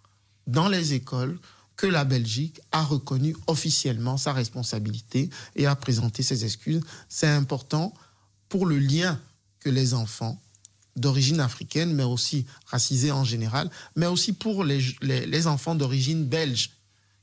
dans 0.47 0.69
les 0.69 0.93
écoles, 0.93 1.41
que 1.75 1.89
la 1.89 2.05
Belgique 2.05 2.61
a 2.71 2.85
reconnu 2.85 3.35
officiellement 3.49 4.17
sa 4.17 4.33
responsabilité 4.33 5.29
et 5.57 5.67
a 5.67 5.75
présenté 5.75 6.23
ses 6.23 6.45
excuses. 6.45 6.83
C'est 7.09 7.27
important 7.27 7.93
pour 8.53 8.67
le 8.67 8.79
lien 8.79 9.19
que 9.61 9.71
les 9.71 9.95
enfants 9.95 10.39
d'origine 10.95 11.41
africaine, 11.41 11.95
mais 11.95 12.03
aussi 12.03 12.45
racisés 12.67 13.11
en 13.11 13.25
général, 13.25 13.71
mais 13.97 14.05
aussi 14.05 14.35
pour 14.35 14.63
les, 14.63 14.79
les, 15.01 15.47
enfants 15.47 15.75
d'origine 15.75 16.27
belge 16.27 16.73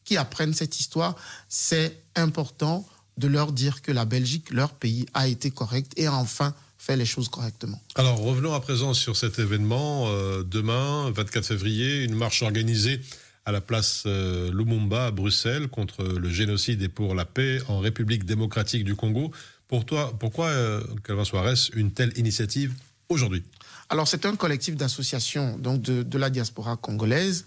qui 0.05 0.17
apprennent 0.17 0.55
cette 0.55 0.79
histoire, 0.79 1.15
c'est 1.47 2.01
important 2.15 2.83
de 3.17 3.27
leur 3.27 3.51
dire 3.51 3.83
que 3.83 3.91
la 3.91 4.05
Belgique, 4.05 4.49
leur 4.49 4.73
pays, 4.73 5.05
a 5.13 5.27
été 5.27 5.51
correct 5.51 5.91
et 5.97 6.07
enfin 6.07 6.55
fait 6.79 6.97
les 6.97 7.05
choses 7.05 7.29
correctement. 7.29 7.79
Alors 7.93 8.17
revenons 8.17 8.55
à 8.55 8.59
présent 8.59 8.95
sur 8.95 9.15
cet 9.15 9.37
événement. 9.37 10.07
Euh, 10.07 10.41
demain, 10.41 11.11
24 11.11 11.45
février, 11.45 12.05
une 12.05 12.15
marche 12.15 12.41
organisée 12.41 13.01
à 13.45 13.51
la 13.51 13.61
place 13.61 14.03
euh, 14.07 14.51
Lumumba 14.51 15.05
à 15.05 15.11
Bruxelles 15.11 15.67
contre 15.67 16.03
le 16.03 16.29
génocide 16.29 16.81
et 16.81 16.89
pour 16.89 17.13
la 17.13 17.25
paix 17.25 17.59
en 17.67 17.77
République 17.77 18.25
démocratique 18.25 18.83
du 18.83 18.95
Congo. 18.95 19.31
Pourquoi, 19.69 20.47
euh, 20.47 20.83
Calvin 21.03 21.23
Suarez, 21.23 21.69
une 21.75 21.91
telle 21.91 22.11
initiative 22.17 22.73
aujourd'hui? 23.07 23.43
Alors, 23.89 24.07
c'est 24.07 24.25
un 24.25 24.35
collectif 24.35 24.75
d'associations 24.75 25.57
donc 25.59 25.81
de, 25.81 26.17
la 26.17 26.31
diaspora 26.31 26.75
congolaise 26.75 27.45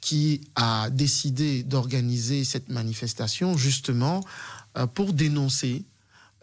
qui 0.00 0.40
a 0.56 0.90
décidé 0.90 1.62
d'organiser 1.62 2.44
cette 2.44 2.68
manifestation 2.70 3.56
justement 3.56 4.24
euh, 4.76 4.86
pour 4.86 5.12
dénoncer 5.12 5.84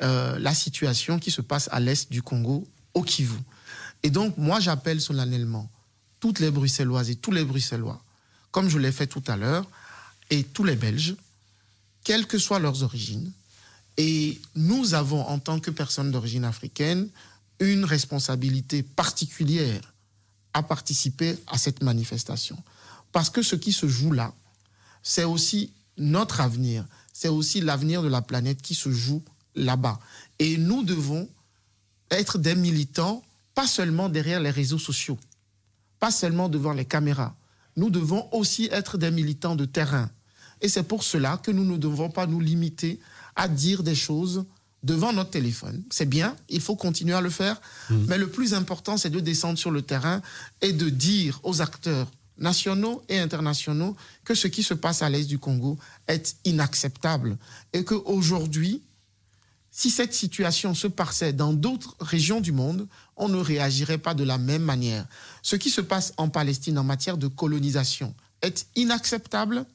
euh, 0.02 0.40
la 0.40 0.54
situation 0.54 1.20
qui 1.20 1.32
se 1.32 1.42
passe 1.42 1.68
à 1.72 1.82
l'est 1.82 2.10
du 2.10 2.22
Congo, 2.22 2.66
au 2.94 3.04
Kivu. 3.04 3.38
Et 4.04 4.10
donc, 4.10 4.38
moi, 4.38 4.62
j'appelle 4.62 5.02
solennellement 5.02 5.70
toutes 6.22 6.40
les 6.40 6.52
Bruxelloises 6.52 7.10
et 7.10 7.16
tous 7.16 7.32
les 7.32 7.44
Bruxellois, 7.44 8.02
comme 8.52 8.70
je 8.70 8.78
l'ai 8.78 8.92
fait 8.94 9.08
tout 9.08 9.24
à 9.28 9.36
l'heure, 9.36 9.68
et 10.30 10.44
tous 10.44 10.63
les 10.63 10.76
Belges, 10.76 11.16
quelles 12.04 12.28
que 12.28 12.38
soient 12.38 12.60
leurs 12.60 12.84
origines. 12.84 13.32
Et 13.97 14.39
nous 14.55 14.93
avons, 14.93 15.21
en 15.21 15.39
tant 15.39 15.60
que 15.60 15.71
personnes 15.71 16.12
d'origine 16.12 16.45
africaine, 16.45 17.10
une 17.60 17.83
responsabilité 17.83 18.83
particulière 18.83 19.93
à 20.53 20.63
participer 20.63 21.38
à 21.47 21.57
cette 21.57 21.83
manifestation. 21.83 22.57
Parce 23.12 23.29
que 23.29 23.41
ce 23.41 23.55
qui 23.55 23.73
se 23.73 23.88
joue 23.88 24.12
là, 24.12 24.33
c'est 25.01 25.23
aussi 25.23 25.73
notre 25.97 26.41
avenir, 26.41 26.86
c'est 27.13 27.27
aussi 27.27 27.62
l'avenir 27.62 28.03
de 28.03 28.07
la 28.07 28.21
planète 28.21 28.62
qui 28.62 28.75
se 28.75 28.91
joue 28.91 29.23
là-bas. 29.55 29.99
Et 30.38 30.57
nous 30.57 30.83
devons 30.83 31.27
être 32.12 32.38
des 32.38 32.55
militants, 32.55 33.23
pas 33.55 33.67
seulement 33.67 34.10
derrière 34.10 34.39
les 34.39 34.51
réseaux 34.51 34.79
sociaux, 34.79 35.17
pas 35.99 36.12
seulement 36.12 36.49
devant 36.49 36.73
les 36.73 36.86
caméras. 36.86 37.36
Nous 37.75 37.89
devons 37.89 38.27
aussi 38.33 38.69
être 38.71 38.97
des 38.97 39.12
militants 39.12 39.55
de 39.55 39.65
terrain. 39.65 40.10
Et 40.62 40.69
c'est 40.69 40.83
pour 40.83 41.03
cela 41.03 41.38
que 41.38 41.51
nous 41.51 41.65
ne 41.65 41.77
devons 41.77 42.10
pas 42.10 42.27
nous 42.27 42.39
limiter 42.39 42.99
à 43.38 43.47
dire 43.47 43.84
des 43.84 43.95
choses 43.95 44.43
devant 44.84 45.13
notre 45.13 45.32
téléphone. 45.32 45.84
C'est 45.89 46.10
bien, 46.10 46.36
il 46.50 46.62
faut 46.62 46.76
continuer 46.76 47.13
à 47.13 47.21
le 47.21 47.30
faire, 47.30 47.62
mmh. 47.89 47.95
mais 48.08 48.17
le 48.17 48.30
plus 48.30 48.54
important, 48.54 48.97
c'est 48.97 49.10
de 49.10 49.19
descendre 49.19 49.58
sur 49.58 49.71
le 49.71 49.82
terrain 49.82 50.21
et 50.62 50.73
de 50.73 50.89
dire 50.89 51.39
aux 51.43 51.62
acteurs 51.62 52.12
nationaux 52.38 53.02
et 53.10 53.17
internationaux 53.19 53.95
que 54.23 54.36
ce 54.36 54.47
qui 54.47 54.63
se 54.63 54.73
passe 54.73 55.02
à 55.02 55.10
l'est 55.10 55.26
du 55.26 55.39
Congo 55.39 55.78
est 56.08 56.36
inacceptable 56.45 57.38
et 57.73 57.84
qu'aujourd'hui, 57.84 58.84
si 59.71 59.89
cette 59.91 60.13
situation 60.13 60.73
se 60.73 60.88
passait 60.88 61.34
dans 61.34 61.54
d'autres 61.54 61.95
régions 62.00 62.41
du 62.41 62.52
monde, 62.52 62.88
on 63.15 63.30
ne 63.30 63.38
réagirait 63.38 64.00
pas 64.00 64.15
de 64.15 64.23
la 64.23 64.38
même 64.38 64.63
manière. 64.63 65.06
Ce 65.43 65.56
qui 65.56 65.69
se 65.69 65.82
passe 65.82 66.13
en 66.17 66.30
Palestine 66.30 66.80
en 66.80 66.84
matière 66.84 67.17
de 67.17 67.28
colonisation 67.28 68.15
est 68.41 68.67
inacceptable 68.76 69.65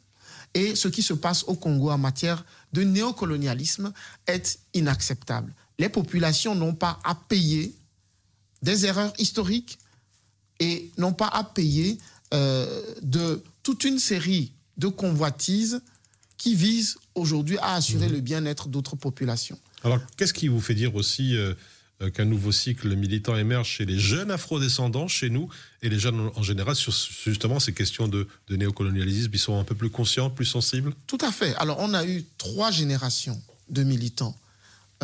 et 0.54 0.74
ce 0.74 0.88
qui 0.88 1.02
se 1.02 1.14
passe 1.14 1.44
au 1.44 1.54
Congo 1.54 1.90
en 1.90 1.98
matière 1.98 2.44
de 2.72 2.82
néocolonialisme 2.82 3.92
est 4.26 4.58
inacceptable. 4.74 5.54
Les 5.78 5.88
populations 5.88 6.54
n'ont 6.54 6.74
pas 6.74 6.98
à 7.04 7.14
payer 7.14 7.74
des 8.62 8.86
erreurs 8.86 9.12
historiques 9.18 9.78
et 10.60 10.90
n'ont 10.98 11.14
pas 11.14 11.28
à 11.28 11.44
payer 11.44 11.98
euh, 12.34 12.82
de 13.02 13.42
toute 13.62 13.84
une 13.84 13.98
série 13.98 14.52
de 14.76 14.88
convoitises 14.88 15.82
qui 16.36 16.54
visent 16.54 16.98
aujourd'hui 17.14 17.58
à 17.58 17.74
assurer 17.74 18.08
mmh. 18.08 18.12
le 18.12 18.20
bien-être 18.20 18.68
d'autres 18.68 18.96
populations. 18.96 19.58
Alors, 19.84 19.98
qu'est-ce 20.16 20.32
qui 20.32 20.48
vous 20.48 20.60
fait 20.60 20.74
dire 20.74 20.94
aussi 20.94 21.36
euh, 21.36 21.50
euh, 21.50 21.54
qu'un 22.10 22.24
nouveau 22.24 22.52
cycle 22.52 22.94
militant 22.96 23.36
émerge 23.36 23.68
chez 23.68 23.84
les 23.84 23.98
jeunes 23.98 24.30
afrodescendants, 24.30 25.08
chez 25.08 25.30
nous, 25.30 25.48
et 25.82 25.88
les 25.88 25.98
jeunes 25.98 26.30
en 26.34 26.42
général, 26.42 26.76
sur 26.76 26.92
justement 27.24 27.60
ces 27.60 27.72
questions 27.72 28.08
de, 28.08 28.26
néocolonialisme 28.50 29.30
Ils 29.32 29.38
sont 29.38 29.58
un 29.58 29.64
peu 29.64 29.74
plus 29.74 29.90
conscients, 29.90 30.30
plus 30.30 30.46
sensibles? 30.46 30.94
Tout 31.06 31.18
à 31.20 31.32
fait. 31.32 31.54
Alors, 31.56 31.78
on 31.80 31.94
a 31.94 32.04
eu 32.04 32.24
trois 32.38 32.70
générations 32.70 33.40
de 33.68 33.82
militants, 33.82 34.36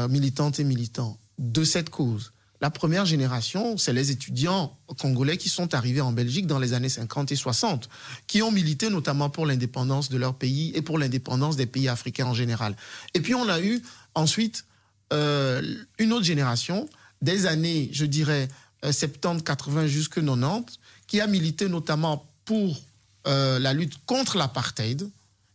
militantes 0.09 0.61
et 0.61 0.65
militants, 0.65 1.19
de 1.39 1.65
cette 1.65 1.91
cause. 1.91 2.33
La 2.61 2.71
première 2.71 3.07
génération, 3.07 3.77
c'est 3.77 3.93
les 3.93 4.11
étudiants 4.11 4.77
congolais 4.99 5.37
qui 5.37 5.49
sont 5.49 5.75
arrivés 5.75 6.01
en 6.01 6.11
Belgique 6.11 6.47
dans 6.47 6.59
les 6.59 6.73
années 6.73 6.89
50 6.89 7.31
et 7.31 7.37
60, 7.37 7.89
qui 8.27 8.43
ont 8.43 8.51
milité 8.51 8.91
notamment 8.91 9.31
pour 9.31 9.47
l'indépendance 9.47 10.09
de 10.09 10.17
leur 10.17 10.35
pays 10.35 10.73
et 10.75 10.83
pour 10.83 10.99
l'indépendance 10.99 11.55
des 11.55 11.67
pays 11.67 11.89
africains 11.89 12.27
en 12.27 12.35
général. 12.35 12.75
Et 13.15 13.21
puis 13.21 13.35
on 13.35 13.49
a 13.49 13.61
eu 13.61 13.81
ensuite 14.17 14.65
euh, 15.12 15.62
une 15.99 16.12
autre 16.12 16.25
génération, 16.25 16.88
des 17.23 17.47
années, 17.47 17.88
je 17.92 18.05
dirais, 18.05 18.49
70, 18.83 19.42
80 19.42 19.87
jusque 19.87 20.23
90, 20.23 20.79
qui 21.07 21.21
a 21.21 21.27
milité 21.27 21.68
notamment 21.68 22.31
pour 22.44 22.81
euh, 23.27 23.59
la 23.59 23.73
lutte 23.73 23.94
contre 24.07 24.37
l'apartheid, 24.37 25.11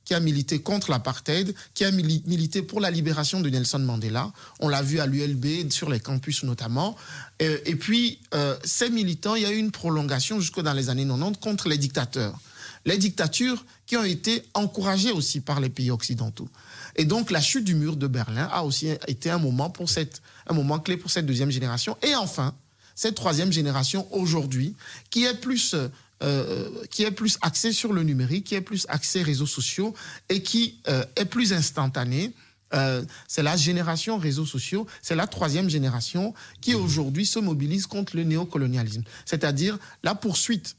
qui 0.05 0.13
a 0.13 0.19
milité 0.19 0.59
contre 0.61 0.91
l'apartheid, 0.91 1.55
qui 1.73 1.85
a 1.85 1.91
milité 1.91 2.61
pour 2.61 2.81
la 2.81 2.91
libération 2.91 3.39
de 3.39 3.49
Nelson 3.49 3.79
Mandela. 3.79 4.31
On 4.59 4.67
l'a 4.67 4.81
vu 4.81 4.99
à 4.99 5.05
l'ULB, 5.05 5.71
sur 5.71 5.89
les 5.89 5.99
campus 5.99 6.43
notamment. 6.43 6.95
Euh, 7.41 7.57
et, 7.65 7.75
puis, 7.75 8.19
euh, 8.33 8.57
ces 8.63 8.89
militants, 8.89 9.35
il 9.35 9.43
y 9.43 9.45
a 9.45 9.51
eu 9.51 9.57
une 9.57 9.71
prolongation 9.71 10.39
jusque 10.39 10.59
dans 10.59 10.73
les 10.73 10.89
années 10.89 11.05
90 11.05 11.39
contre 11.39 11.69
les 11.69 11.77
dictateurs. 11.77 12.37
Les 12.85 12.97
dictatures 12.97 13.65
qui 13.85 13.95
ont 13.97 14.03
été 14.03 14.43
encouragées 14.53 15.11
aussi 15.11 15.39
par 15.39 15.59
les 15.59 15.69
pays 15.69 15.91
occidentaux. 15.91 16.49
Et 16.95 17.05
donc, 17.05 17.31
la 17.31 17.41
chute 17.41 17.63
du 17.63 17.75
mur 17.75 17.95
de 17.95 18.07
Berlin 18.07 18.49
a 18.51 18.63
aussi 18.63 18.89
été 19.07 19.29
un 19.29 19.37
moment, 19.37 19.69
pour 19.69 19.89
cette, 19.89 20.21
un 20.47 20.53
moment 20.53 20.79
clé 20.79 20.97
pour 20.97 21.09
cette 21.09 21.25
deuxième 21.25 21.51
génération. 21.51 21.97
Et 22.01 22.15
enfin, 22.15 22.53
cette 22.95 23.15
troisième 23.15 23.51
génération 23.51 24.07
aujourd'hui, 24.11 24.75
qui 25.09 25.23
est 25.23 25.39
plus 25.39 25.75
euh, 26.23 26.69
qui 26.89 27.03
est 27.03 27.11
plus 27.11 27.37
axé 27.41 27.73
sur 27.73 27.91
le 27.91 28.01
numérique, 28.03 28.45
qui 28.45 28.55
est 28.55 28.61
plus 28.61 28.85
axé 28.87 29.21
réseaux 29.23 29.45
sociaux 29.45 29.93
et 30.29 30.41
qui 30.41 30.79
euh, 30.87 31.03
est 31.17 31.25
plus 31.25 31.51
instantané. 31.51 32.31
Euh, 32.73 33.03
c'est 33.27 33.43
la 33.43 33.57
génération 33.57 34.17
réseaux 34.17 34.45
sociaux, 34.45 34.87
c'est 35.01 35.15
la 35.15 35.27
troisième 35.27 35.69
génération 35.69 36.33
qui 36.61 36.75
aujourd'hui 36.75 37.25
se 37.25 37.39
mobilise 37.39 37.87
contre 37.87 38.15
le 38.15 38.23
néocolonialisme, 38.23 39.03
c'est-à-dire 39.25 39.77
la 40.01 40.15
poursuite 40.15 40.77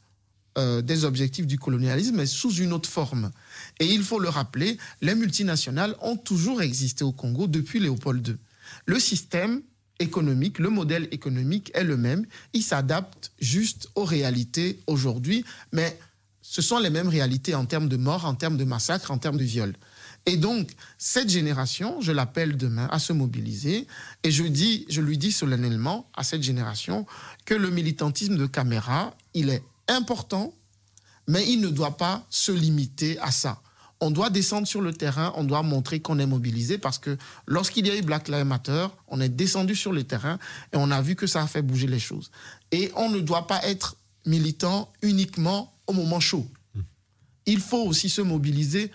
des 0.56 1.04
objectifs 1.04 1.46
du 1.46 1.58
colonialisme, 1.58 2.16
mais 2.16 2.26
sous 2.26 2.54
une 2.54 2.72
autre 2.72 2.88
forme. 2.88 3.30
Et 3.80 3.86
il 3.86 4.04
faut 4.04 4.20
le 4.20 4.28
rappeler, 4.28 4.78
les 5.02 5.14
multinationales 5.14 5.96
ont 6.00 6.16
toujours 6.16 6.62
existé 6.62 7.02
au 7.02 7.12
Congo 7.12 7.46
depuis 7.46 7.80
Léopold 7.80 8.26
II. 8.26 8.36
Le 8.86 9.00
système 9.00 9.62
économique, 9.98 10.58
le 10.58 10.70
modèle 10.70 11.08
économique 11.10 11.70
est 11.74 11.84
le 11.84 11.96
même. 11.96 12.26
Il 12.52 12.62
s'adapte 12.62 13.32
juste 13.40 13.88
aux 13.94 14.04
réalités 14.04 14.80
aujourd'hui, 14.86 15.44
mais 15.72 15.98
ce 16.42 16.62
sont 16.62 16.78
les 16.78 16.90
mêmes 16.90 17.08
réalités 17.08 17.54
en 17.54 17.64
termes 17.64 17.88
de 17.88 17.96
mort, 17.96 18.26
en 18.26 18.34
termes 18.34 18.56
de 18.56 18.64
massacre, 18.64 19.10
en 19.10 19.18
termes 19.18 19.38
de 19.38 19.44
viol. 19.44 19.74
Et 20.26 20.36
donc, 20.36 20.70
cette 20.98 21.28
génération, 21.28 22.00
je 22.00 22.12
l'appelle 22.12 22.56
demain 22.56 22.88
à 22.90 22.98
se 22.98 23.12
mobiliser 23.12 23.86
et 24.22 24.30
je, 24.30 24.44
dis, 24.44 24.86
je 24.88 25.00
lui 25.00 25.18
dis 25.18 25.32
solennellement 25.32 26.08
à 26.14 26.22
cette 26.22 26.42
génération 26.42 27.06
que 27.44 27.54
le 27.54 27.70
militantisme 27.70 28.36
de 28.36 28.46
caméra, 28.46 29.16
il 29.34 29.50
est 29.50 29.62
important, 29.88 30.54
mais 31.26 31.48
il 31.48 31.60
ne 31.60 31.68
doit 31.68 31.96
pas 31.96 32.24
se 32.30 32.52
limiter 32.52 33.18
à 33.20 33.30
ça 33.30 33.60
on 34.04 34.10
doit 34.10 34.30
descendre 34.30 34.66
sur 34.66 34.82
le 34.82 34.92
terrain, 34.92 35.32
on 35.36 35.44
doit 35.44 35.62
montrer 35.62 36.00
qu'on 36.00 36.18
est 36.18 36.26
mobilisé 36.26 36.76
parce 36.78 36.98
que 36.98 37.16
lorsqu'il 37.46 37.86
y 37.86 37.90
a 37.90 37.96
eu 37.96 38.02
Black 38.02 38.28
Lives 38.28 38.44
Matter, 38.44 38.86
on 39.08 39.20
est 39.20 39.28
descendu 39.28 39.74
sur 39.74 39.92
le 39.92 40.04
terrain 40.04 40.38
et 40.72 40.76
on 40.76 40.90
a 40.90 41.00
vu 41.00 41.14
que 41.16 41.26
ça 41.26 41.42
a 41.42 41.46
fait 41.46 41.62
bouger 41.62 41.86
les 41.86 41.98
choses. 41.98 42.30
Et 42.70 42.92
on 42.96 43.08
ne 43.08 43.20
doit 43.20 43.46
pas 43.46 43.64
être 43.64 43.96
militant 44.26 44.92
uniquement 45.02 45.72
au 45.86 45.92
moment 45.92 46.20
chaud. 46.20 46.46
Il 47.46 47.60
faut 47.60 47.82
aussi 47.82 48.08
se 48.08 48.20
mobiliser 48.20 48.90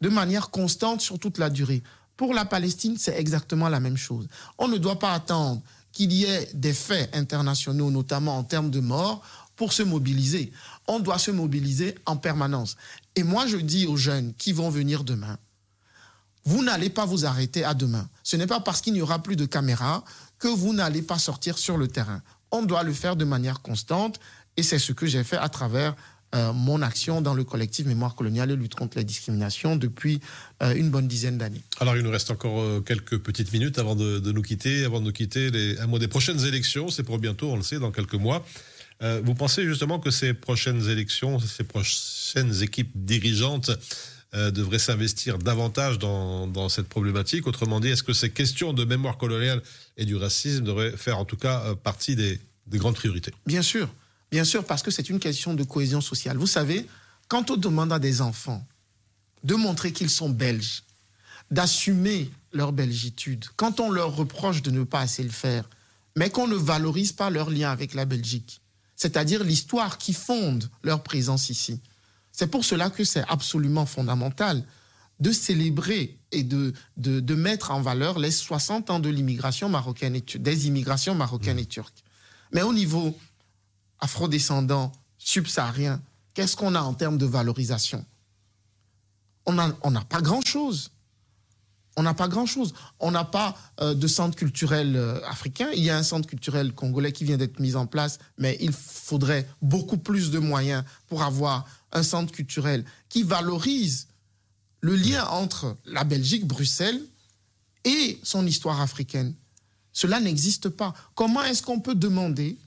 de 0.00 0.08
manière 0.08 0.50
constante 0.50 1.00
sur 1.00 1.18
toute 1.18 1.38
la 1.38 1.50
durée. 1.50 1.82
Pour 2.16 2.32
la 2.32 2.44
Palestine, 2.44 2.96
c'est 2.98 3.18
exactement 3.18 3.68
la 3.68 3.80
même 3.80 3.96
chose. 3.96 4.28
On 4.58 4.68
ne 4.68 4.78
doit 4.78 4.98
pas 4.98 5.12
attendre 5.12 5.60
qu'il 5.92 6.12
y 6.12 6.24
ait 6.24 6.48
des 6.54 6.74
faits 6.74 7.14
internationaux, 7.14 7.90
notamment 7.90 8.38
en 8.38 8.44
termes 8.44 8.70
de 8.70 8.80
morts, 8.80 9.22
pour 9.56 9.72
se 9.72 9.82
mobiliser. 9.82 10.52
On 10.86 11.00
doit 11.00 11.18
se 11.18 11.30
mobiliser 11.30 11.94
en 12.06 12.16
permanence. 12.16 12.76
Et 13.16 13.22
moi, 13.22 13.46
je 13.46 13.56
dis 13.56 13.86
aux 13.86 13.96
jeunes 13.96 14.34
qui 14.34 14.52
vont 14.52 14.70
venir 14.70 15.02
demain, 15.02 15.38
vous 16.44 16.62
n'allez 16.62 16.90
pas 16.90 17.06
vous 17.06 17.26
arrêter 17.26 17.64
à 17.64 17.74
demain. 17.74 18.08
Ce 18.22 18.36
n'est 18.36 18.46
pas 18.46 18.60
parce 18.60 18.80
qu'il 18.80 18.92
n'y 18.92 19.02
aura 19.02 19.22
plus 19.22 19.34
de 19.34 19.46
caméras 19.46 20.04
que 20.38 20.48
vous 20.48 20.72
n'allez 20.72 21.02
pas 21.02 21.18
sortir 21.18 21.58
sur 21.58 21.76
le 21.76 21.88
terrain. 21.88 22.22
On 22.52 22.62
doit 22.62 22.84
le 22.84 22.92
faire 22.92 23.16
de 23.16 23.24
manière 23.24 23.62
constante 23.62 24.20
et 24.56 24.62
c'est 24.62 24.78
ce 24.78 24.92
que 24.92 25.06
j'ai 25.06 25.24
fait 25.24 25.38
à 25.38 25.48
travers 25.48 25.96
euh, 26.34 26.52
mon 26.52 26.82
action 26.82 27.20
dans 27.20 27.34
le 27.34 27.44
collectif 27.44 27.86
Mémoire 27.86 28.14
coloniale 28.14 28.50
et 28.50 28.56
lutte 28.56 28.74
contre 28.74 28.98
les 28.98 29.04
discriminations 29.04 29.76
depuis 29.76 30.20
euh, 30.62 30.74
une 30.74 30.90
bonne 30.90 31.06
dizaine 31.06 31.38
d'années. 31.38 31.62
Alors 31.80 31.96
il 31.96 32.02
nous 32.02 32.10
reste 32.10 32.30
encore 32.30 32.60
euh, 32.60 32.80
quelques 32.80 33.18
petites 33.18 33.52
minutes 33.52 33.78
avant 33.78 33.94
de, 33.94 34.20
nous 34.20 34.42
quitter, 34.42 34.84
avant 34.84 35.00
de 35.00 35.06
nous 35.06 35.12
quitter 35.12 35.50
un 35.80 35.86
mot 35.86 35.98
des 35.98 36.08
prochaines 36.08 36.44
élections, 36.44 36.88
c'est 36.90 37.04
pour 37.04 37.18
bientôt, 37.18 37.50
on 37.52 37.56
le 37.56 37.62
sait, 37.62 37.78
dans 37.78 37.92
quelques 37.92 38.14
mois. 38.14 38.44
Euh, 39.02 39.20
vous 39.24 39.34
pensez 39.34 39.64
justement 39.64 39.98
que 39.98 40.10
ces 40.10 40.32
prochaines 40.34 40.88
élections, 40.88 41.38
ces 41.38 41.64
prochaines 41.64 42.62
équipes 42.62 42.90
dirigeantes 42.94 43.70
euh, 44.34 44.50
devraient 44.50 44.78
s'investir 44.78 45.38
davantage 45.38 45.98
dans, 45.98 46.68
cette 46.68 46.88
problématique? 46.88 47.46
Autrement 47.46 47.80
dit, 47.80 47.88
est-ce 47.88 48.02
que 48.02 48.14
ces 48.14 48.30
questions 48.30 48.72
de 48.72 48.84
mémoire 48.84 49.18
coloniale 49.18 49.62
et 49.96 50.04
du 50.04 50.16
racisme 50.16 50.64
devraient 50.64 50.96
faire 50.96 51.18
en 51.18 51.24
tout 51.24 51.36
cas 51.36 51.62
euh, 51.66 51.74
partie 51.74 52.16
des, 52.16 52.40
des 52.66 52.78
grandes 52.78 52.96
priorités? 52.96 53.32
Bien 53.44 53.62
sûr, 53.62 53.88
bien 54.30 54.44
sûr, 54.44 54.64
parce 54.64 54.82
que 54.82 54.90
c'est 54.90 55.10
une 55.10 55.20
question 55.20 55.52
de 55.54 55.62
cohésion 55.62 56.00
sociale. 56.00 56.38
Vous 56.38 56.46
savez, 56.46 56.86
quand 57.28 57.50
on 57.50 57.56
demande 57.56 57.92
à 57.92 57.98
des 57.98 58.22
enfants 58.22 58.66
de 59.44 59.54
montrer 59.54 59.92
qu'ils 59.92 60.10
sont 60.10 60.30
belges, 60.30 60.82
d'assumer 61.50 62.30
leur 62.52 62.72
belgitude, 62.72 63.44
quand 63.56 63.78
on 63.78 63.90
leur 63.90 64.16
reproche 64.16 64.62
de 64.62 64.70
ne 64.70 64.84
pas 64.84 65.00
assez 65.00 65.22
le 65.22 65.30
faire, 65.30 65.68
mais 66.16 66.30
qu'on 66.30 66.48
ne 66.48 66.56
valorise 66.56 67.12
pas 67.12 67.30
leur 67.30 67.50
lien 67.50 67.70
avec 67.70 67.94
la 67.94 68.06
Belgique, 68.06 68.60
c'est-à-dire 68.96 69.44
l'histoire 69.44 69.98
qui 69.98 70.12
fonde 70.12 70.70
leur 70.82 71.02
présence 71.02 71.50
ici. 71.50 71.80
C'est 72.32 72.48
pour 72.48 72.64
cela 72.64 72.90
que 72.90 73.04
c'est 73.04 73.24
absolument 73.28 73.86
fondamental 73.86 74.64
de 75.20 75.32
célébrer 75.32 76.18
et 76.32 76.42
de, 76.42 76.74
de, 76.98 77.34
mettre 77.34 77.70
en 77.70 77.80
valeur 77.80 78.18
les 78.18 78.30
60 78.30 78.90
ans 78.90 79.00
de 79.00 79.08
l'immigration 79.08 79.68
marocaine 79.68 80.14
et 80.14 80.24
des 80.38 80.66
immigrations 80.66 81.14
marocaines 81.14 81.58
et 81.58 81.64
turques. 81.64 82.04
Mais 82.52 82.62
au 82.62 82.74
niveau 82.74 83.16
afrodescendant, 83.98 84.92
subsaharien, 85.16 86.02
qu'est-ce 86.34 86.56
qu'on 86.56 86.74
a 86.74 86.80
en 86.80 86.92
termes 86.92 87.16
de 87.16 87.24
valorisation? 87.24 88.04
On 89.46 89.54
n'a 89.54 89.74
on 89.82 89.92
pas 89.92 90.20
grand-chose. 90.20 90.90
On 91.96 92.02
n'a 92.02 92.14
pas 92.14 92.28
grand-chose. 92.28 92.74
On 93.00 93.10
n'a 93.10 93.24
pas 93.24 93.56
euh, 93.80 93.94
de 93.94 94.06
centre 94.06 94.36
culturel 94.36 94.96
euh, 94.96 95.20
africain. 95.26 95.70
Il 95.74 95.82
y 95.82 95.90
a 95.90 95.96
un 95.96 96.02
centre 96.02 96.28
culturel 96.28 96.72
congolais 96.72 97.12
qui 97.12 97.24
vient 97.24 97.38
d'être 97.38 97.58
mis 97.58 97.74
en 97.74 97.86
place, 97.86 98.18
mais 98.36 98.58
il 98.60 98.72
faudrait 98.72 99.48
beaucoup 99.62 99.96
plus 99.96 100.30
de 100.30 100.38
moyens 100.38 100.84
pour 101.08 101.22
avoir 101.22 101.66
un 101.92 102.02
centre 102.02 102.32
culturel 102.32 102.84
qui 103.08 103.22
valorise 103.22 104.08
le 104.80 104.94
lien 104.94 105.24
entre 105.28 105.76
la 105.86 106.04
Belgique, 106.04 106.46
Bruxelles 106.46 107.00
et 107.84 108.20
son 108.22 108.46
histoire 108.46 108.80
africaine. 108.80 109.34
Cela 109.92 110.20
n'existe 110.20 110.68
pas. 110.68 110.92
Comment 111.14 111.42
est-ce 111.44 111.62
qu'on 111.62 111.80
peut 111.80 111.94
demander 111.94 112.58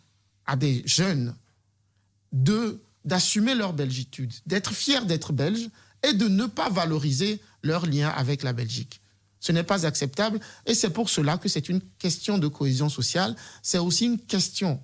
à 0.48 0.56
des 0.56 0.82
jeunes 0.86 1.36
de 2.32 2.82
d'assumer 3.06 3.56
leur 3.56 3.74
belgitude, 3.74 4.34
d'être 4.46 4.74
fiers 4.74 5.06
d'être 5.06 5.32
belges 5.32 5.70
et 6.04 6.14
de 6.14 6.28
ne 6.28 6.46
pas 6.46 6.70
valoriser 6.70 7.40
leur 7.64 7.86
lien 7.86 8.10
avec 8.10 8.44
la 8.44 8.52
Belgique? 8.52 9.02
Ce 9.40 9.52
n'est 9.52 9.64
pas 9.64 9.86
acceptable 9.86 10.40
et 10.66 10.74
c'est 10.74 10.90
pour 10.90 11.10
cela 11.10 11.38
que 11.38 11.50
c'est 11.50 11.70
une 11.70 11.82
question 11.98 12.38
de 12.38 12.48
cohésion 12.48 12.90
sociale, 12.90 13.36
c'est 13.62 13.78
aussi 13.78 14.06
une 14.06 14.20
question 14.20 14.82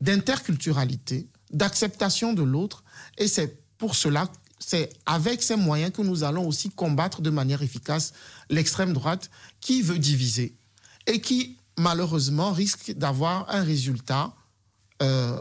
d'interculturalité, 0.00 1.28
d'acceptation 1.50 2.32
de 2.32 2.42
l'autre 2.42 2.84
et 3.16 3.28
c'est 3.28 3.58
pour 3.78 3.94
cela, 3.94 4.30
c'est 4.58 4.90
avec 5.06 5.42
ces 5.42 5.56
moyens 5.56 5.92
que 5.92 6.02
nous 6.02 6.24
allons 6.24 6.46
aussi 6.46 6.70
combattre 6.70 7.22
de 7.22 7.30
manière 7.30 7.62
efficace 7.62 8.12
l'extrême 8.50 8.92
droite 8.92 9.30
qui 9.60 9.82
veut 9.82 9.98
diviser 9.98 10.54
et 11.06 11.20
qui 11.20 11.56
malheureusement 11.78 12.52
risque 12.52 12.92
d'avoir 12.96 13.48
un 13.50 13.62
résultat 13.62 14.34
euh, 15.00 15.38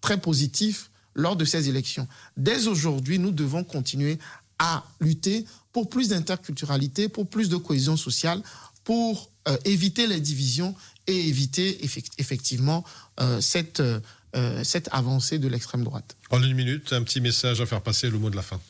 très 0.00 0.20
positif 0.20 0.90
lors 1.14 1.36
de 1.36 1.44
ces 1.44 1.68
élections. 1.68 2.08
Dès 2.36 2.66
aujourd'hui, 2.66 3.18
nous 3.18 3.30
devons 3.30 3.62
continuer 3.64 4.18
à 4.58 4.84
lutter 5.00 5.44
pour 5.72 5.88
plus 5.88 6.08
d'interculturalité, 6.08 7.08
pour 7.08 7.26
plus 7.26 7.48
de 7.48 7.56
cohésion 7.56 7.96
sociale, 7.96 8.42
pour 8.84 9.30
euh, 9.48 9.56
éviter 9.64 10.06
les 10.06 10.20
divisions 10.20 10.74
et 11.06 11.28
éviter 11.28 11.84
effectivement 12.18 12.84
euh, 13.20 13.40
cette, 13.40 13.80
euh, 13.80 14.64
cette 14.64 14.88
avancée 14.92 15.38
de 15.38 15.48
l'extrême 15.48 15.84
droite. 15.84 16.16
En 16.30 16.42
une 16.42 16.54
minute, 16.54 16.92
un 16.92 17.02
petit 17.02 17.20
message 17.20 17.60
à 17.60 17.66
faire 17.66 17.82
passer, 17.82 18.08
le 18.08 18.18
mot 18.18 18.30
de 18.30 18.36
la 18.36 18.42
fin. 18.42 18.60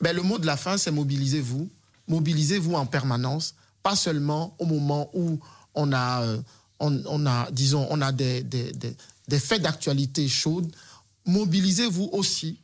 Ben, 0.00 0.14
le 0.14 0.22
mot 0.22 0.38
de 0.38 0.46
la 0.46 0.56
fin, 0.56 0.78
c'est 0.78 0.90
mobilisez-vous. 0.90 1.68
Mobilisez-vous 2.08 2.74
en 2.74 2.86
permanence, 2.86 3.54
pas 3.82 3.96
seulement 3.96 4.54
au 4.58 4.66
moment 4.66 5.10
où 5.12 5.40
on 5.74 5.92
a, 5.92 6.24
on, 6.78 7.26
a 7.26 7.50
disons, 7.50 7.86
on 7.90 8.00
a 8.00 8.12
des, 8.12 8.42
des, 8.42 8.72
des 9.28 9.40
faits 9.40 9.62
d'actualité 9.62 10.28
chaudes. 10.28 10.70
Mobilisez-vous 11.26 12.10
aussi, 12.12 12.60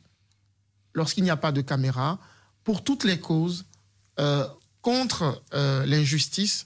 lorsqu'il 0.93 1.23
n'y 1.23 1.29
a 1.29 1.37
pas 1.37 1.51
de 1.51 1.61
caméra, 1.61 2.19
pour 2.63 2.83
toutes 2.83 3.03
les 3.03 3.19
causes 3.19 3.65
euh, 4.19 4.45
contre 4.81 5.41
euh, 5.53 5.85
l'injustice 5.85 6.65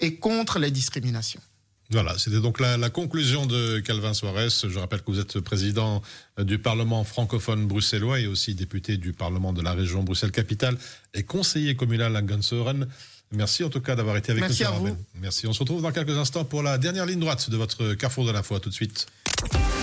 et 0.00 0.16
contre 0.16 0.58
les 0.58 0.70
discriminations. 0.70 1.40
Voilà, 1.90 2.18
c'était 2.18 2.40
donc 2.40 2.60
la, 2.60 2.90
conclusion 2.90 3.46
de 3.46 3.78
Calvin 3.80 4.12
Soares. 4.12 4.50
Je 4.68 4.78
rappelle 4.78 5.00
que 5.00 5.10
vous 5.10 5.20
êtes 5.20 5.40
président 5.40 6.02
du 6.38 6.58
Parlement 6.58 7.02
francophone 7.02 7.66
bruxellois 7.66 8.20
et 8.20 8.26
aussi 8.26 8.54
député 8.54 8.98
du 8.98 9.14
Parlement 9.14 9.54
de 9.54 9.62
la 9.62 9.72
région 9.72 10.02
Bruxelles-Capitale 10.02 10.76
et 11.14 11.22
conseiller 11.22 11.76
communal 11.76 12.14
à 12.14 12.20
Gansoren. 12.20 12.88
Merci 13.32 13.64
en 13.64 13.70
tout 13.70 13.80
cas 13.80 13.96
d'avoir 13.96 14.18
été 14.18 14.32
avec 14.32 14.42
nous. 14.42 14.48
Merci 14.48 14.64
à 14.64 14.70
vous. 14.70 14.96
Merci. 15.14 15.46
On 15.46 15.54
se 15.54 15.60
retrouve 15.60 15.80
dans 15.80 15.92
quelques 15.92 16.16
instants 16.16 16.44
pour 16.44 16.62
la 16.62 16.76
dernière 16.76 17.06
ligne 17.06 17.20
droite 17.20 17.48
de 17.48 17.56
votre 17.56 17.94
Carrefour 17.94 18.26
de 18.26 18.32
l'info. 18.32 18.54
À 18.54 18.60
tout 18.60 18.68
de 18.68 18.74
suite. 18.74 19.06